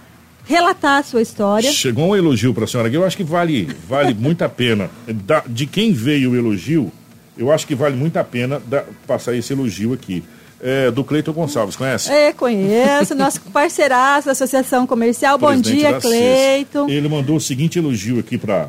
[0.46, 1.70] relatar a sua história.
[1.72, 4.90] Chegou um elogio para a senhora aqui, eu acho que vale, vale muito a pena.
[5.08, 6.90] Da- de quem veio o elogio,
[7.38, 10.24] eu acho que vale muito a pena da- passar esse elogio aqui.
[10.60, 12.10] É, do Cleiton Gonçalves, conhece?
[12.12, 15.38] É, conheço, nosso parceiraço da Associação Comercial.
[15.38, 16.10] Bom Presidente dia, da CES.
[16.10, 16.90] Cleiton.
[16.90, 18.68] Ele mandou o seguinte elogio aqui para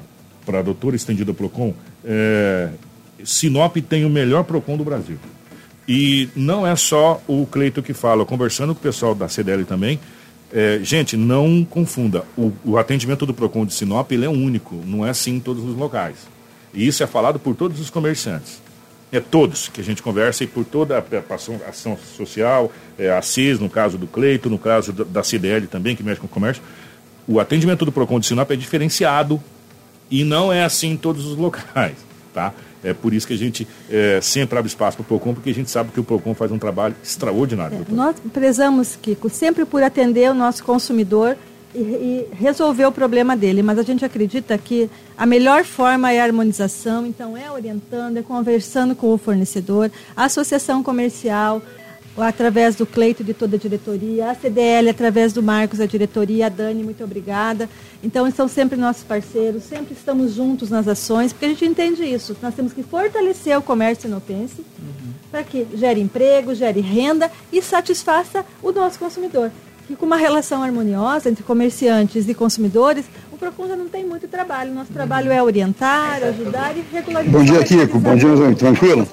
[0.56, 1.74] a doutora estendida Procon.
[2.04, 2.70] É,
[3.24, 5.18] Sinop tem o melhor Procon do Brasil.
[5.86, 9.98] E não é só o Cleito que fala, conversando com o pessoal da CDL também.
[10.52, 12.24] é, gente, não confunda.
[12.36, 15.64] O, o atendimento do Procon de Sinop ele é único, não é assim em todos
[15.64, 16.16] os locais.
[16.72, 18.60] E isso é falado por todos os comerciantes.
[19.10, 23.22] É todos que a gente conversa e por toda a ação, ação social, é, a
[23.22, 26.30] CIS, no caso do Cleito, no caso da, da CDL também, que mexe com o
[26.30, 26.62] comércio.
[27.26, 29.42] O atendimento do Procon de Sinop é diferenciado
[30.10, 31.96] e não é assim em todos os locais,
[32.32, 32.52] tá?
[32.82, 35.54] É por isso que a gente é, sempre abre espaço para o Procon, porque a
[35.54, 37.78] gente sabe que o Procon faz um trabalho extraordinário.
[37.78, 37.94] doutor.
[37.94, 41.36] Nós prezamos, Kiko, sempre por atender o nosso consumidor
[41.74, 46.20] e, e resolver o problema dele, mas a gente acredita que a melhor forma é
[46.20, 51.60] a harmonização, então é orientando, é conversando com o fornecedor, a associação comercial,
[52.22, 56.48] através do Cleito de toda a diretoria, a CDL através do Marcos, a diretoria, a
[56.48, 57.68] Dani, muito obrigada.
[58.02, 62.36] Então, são sempre nossos parceiros, sempre estamos juntos nas ações, porque a gente entende isso.
[62.42, 64.64] Nós temos que fortalecer o comércio inopense
[65.30, 69.50] para que gere emprego, gere renda e satisfaça o nosso consumidor.
[69.90, 73.06] E com uma relação harmoniosa entre comerciantes e consumidores,
[73.38, 74.74] PROCON já não tem muito trabalho.
[74.74, 77.32] Nosso trabalho é orientar, ajudar e regularizar.
[77.32, 77.98] Bom dia, Kiko.
[77.98, 78.54] Bom dia, Zé.
[78.54, 79.08] Tranquilo?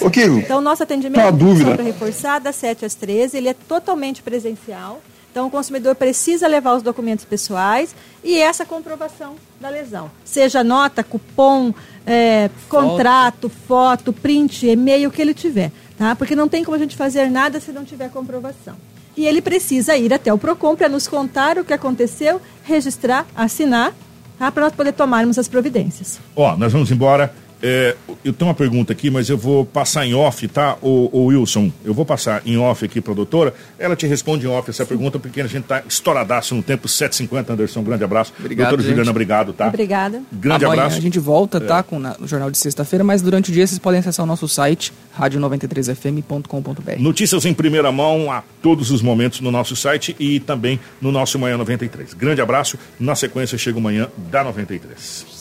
[0.00, 1.82] Ô, Kiko, Então, nosso atendimento uma dúvida.
[1.82, 5.00] reforçar, das 7 às 13, ele é totalmente presencial.
[5.30, 10.10] Então, o consumidor precisa levar os documentos pessoais e essa comprovação da lesão.
[10.24, 11.74] Seja nota, cupom,
[12.06, 15.70] é, contrato, foto, print, e-mail, o que ele tiver.
[15.98, 16.16] Tá?
[16.16, 18.76] Porque não tem como a gente fazer nada se não tiver comprovação.
[19.16, 23.94] E ele precisa ir até o PROCON para nos contar o que aconteceu, registrar, assinar,
[24.38, 24.52] tá?
[24.52, 26.20] para nós poder tomarmos as providências.
[26.34, 27.32] Ó, nós vamos embora.
[27.62, 30.76] É, eu tenho uma pergunta aqui, mas eu vou passar em off, tá?
[30.82, 33.54] O, Wilson, eu vou passar em off aqui para a doutora.
[33.78, 37.50] Ela te responde em off essa pergunta, porque a gente tá estouradaço no tempo, 7h50,
[37.50, 37.80] Anderson.
[37.80, 38.32] Um grande abraço.
[38.38, 38.90] Obrigado, doutora gente.
[38.90, 39.68] Juliana, obrigado, tá?
[39.68, 40.22] Obrigada.
[40.32, 40.98] Grande Amanhã abraço.
[40.98, 41.60] A gente volta, É.
[41.60, 41.82] tá?
[41.82, 44.46] Com na- no jornal de sexta-feira, mas durante o dia vocês podem acessar o nosso
[44.46, 46.98] site, radio93fm.com.br.
[47.00, 51.38] Notícias em primeira mão a todos os momentos no nosso site e também no nosso
[51.38, 52.14] Manhã 93.
[52.14, 52.78] Grande abraço.
[52.98, 55.35] Na sequência chega o Manhã da 93.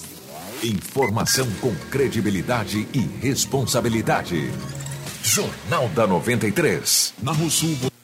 [0.66, 4.50] Informação com credibilidade e responsabilidade.
[5.22, 7.14] Jornal da 93.
[7.22, 7.95] Na Rosul.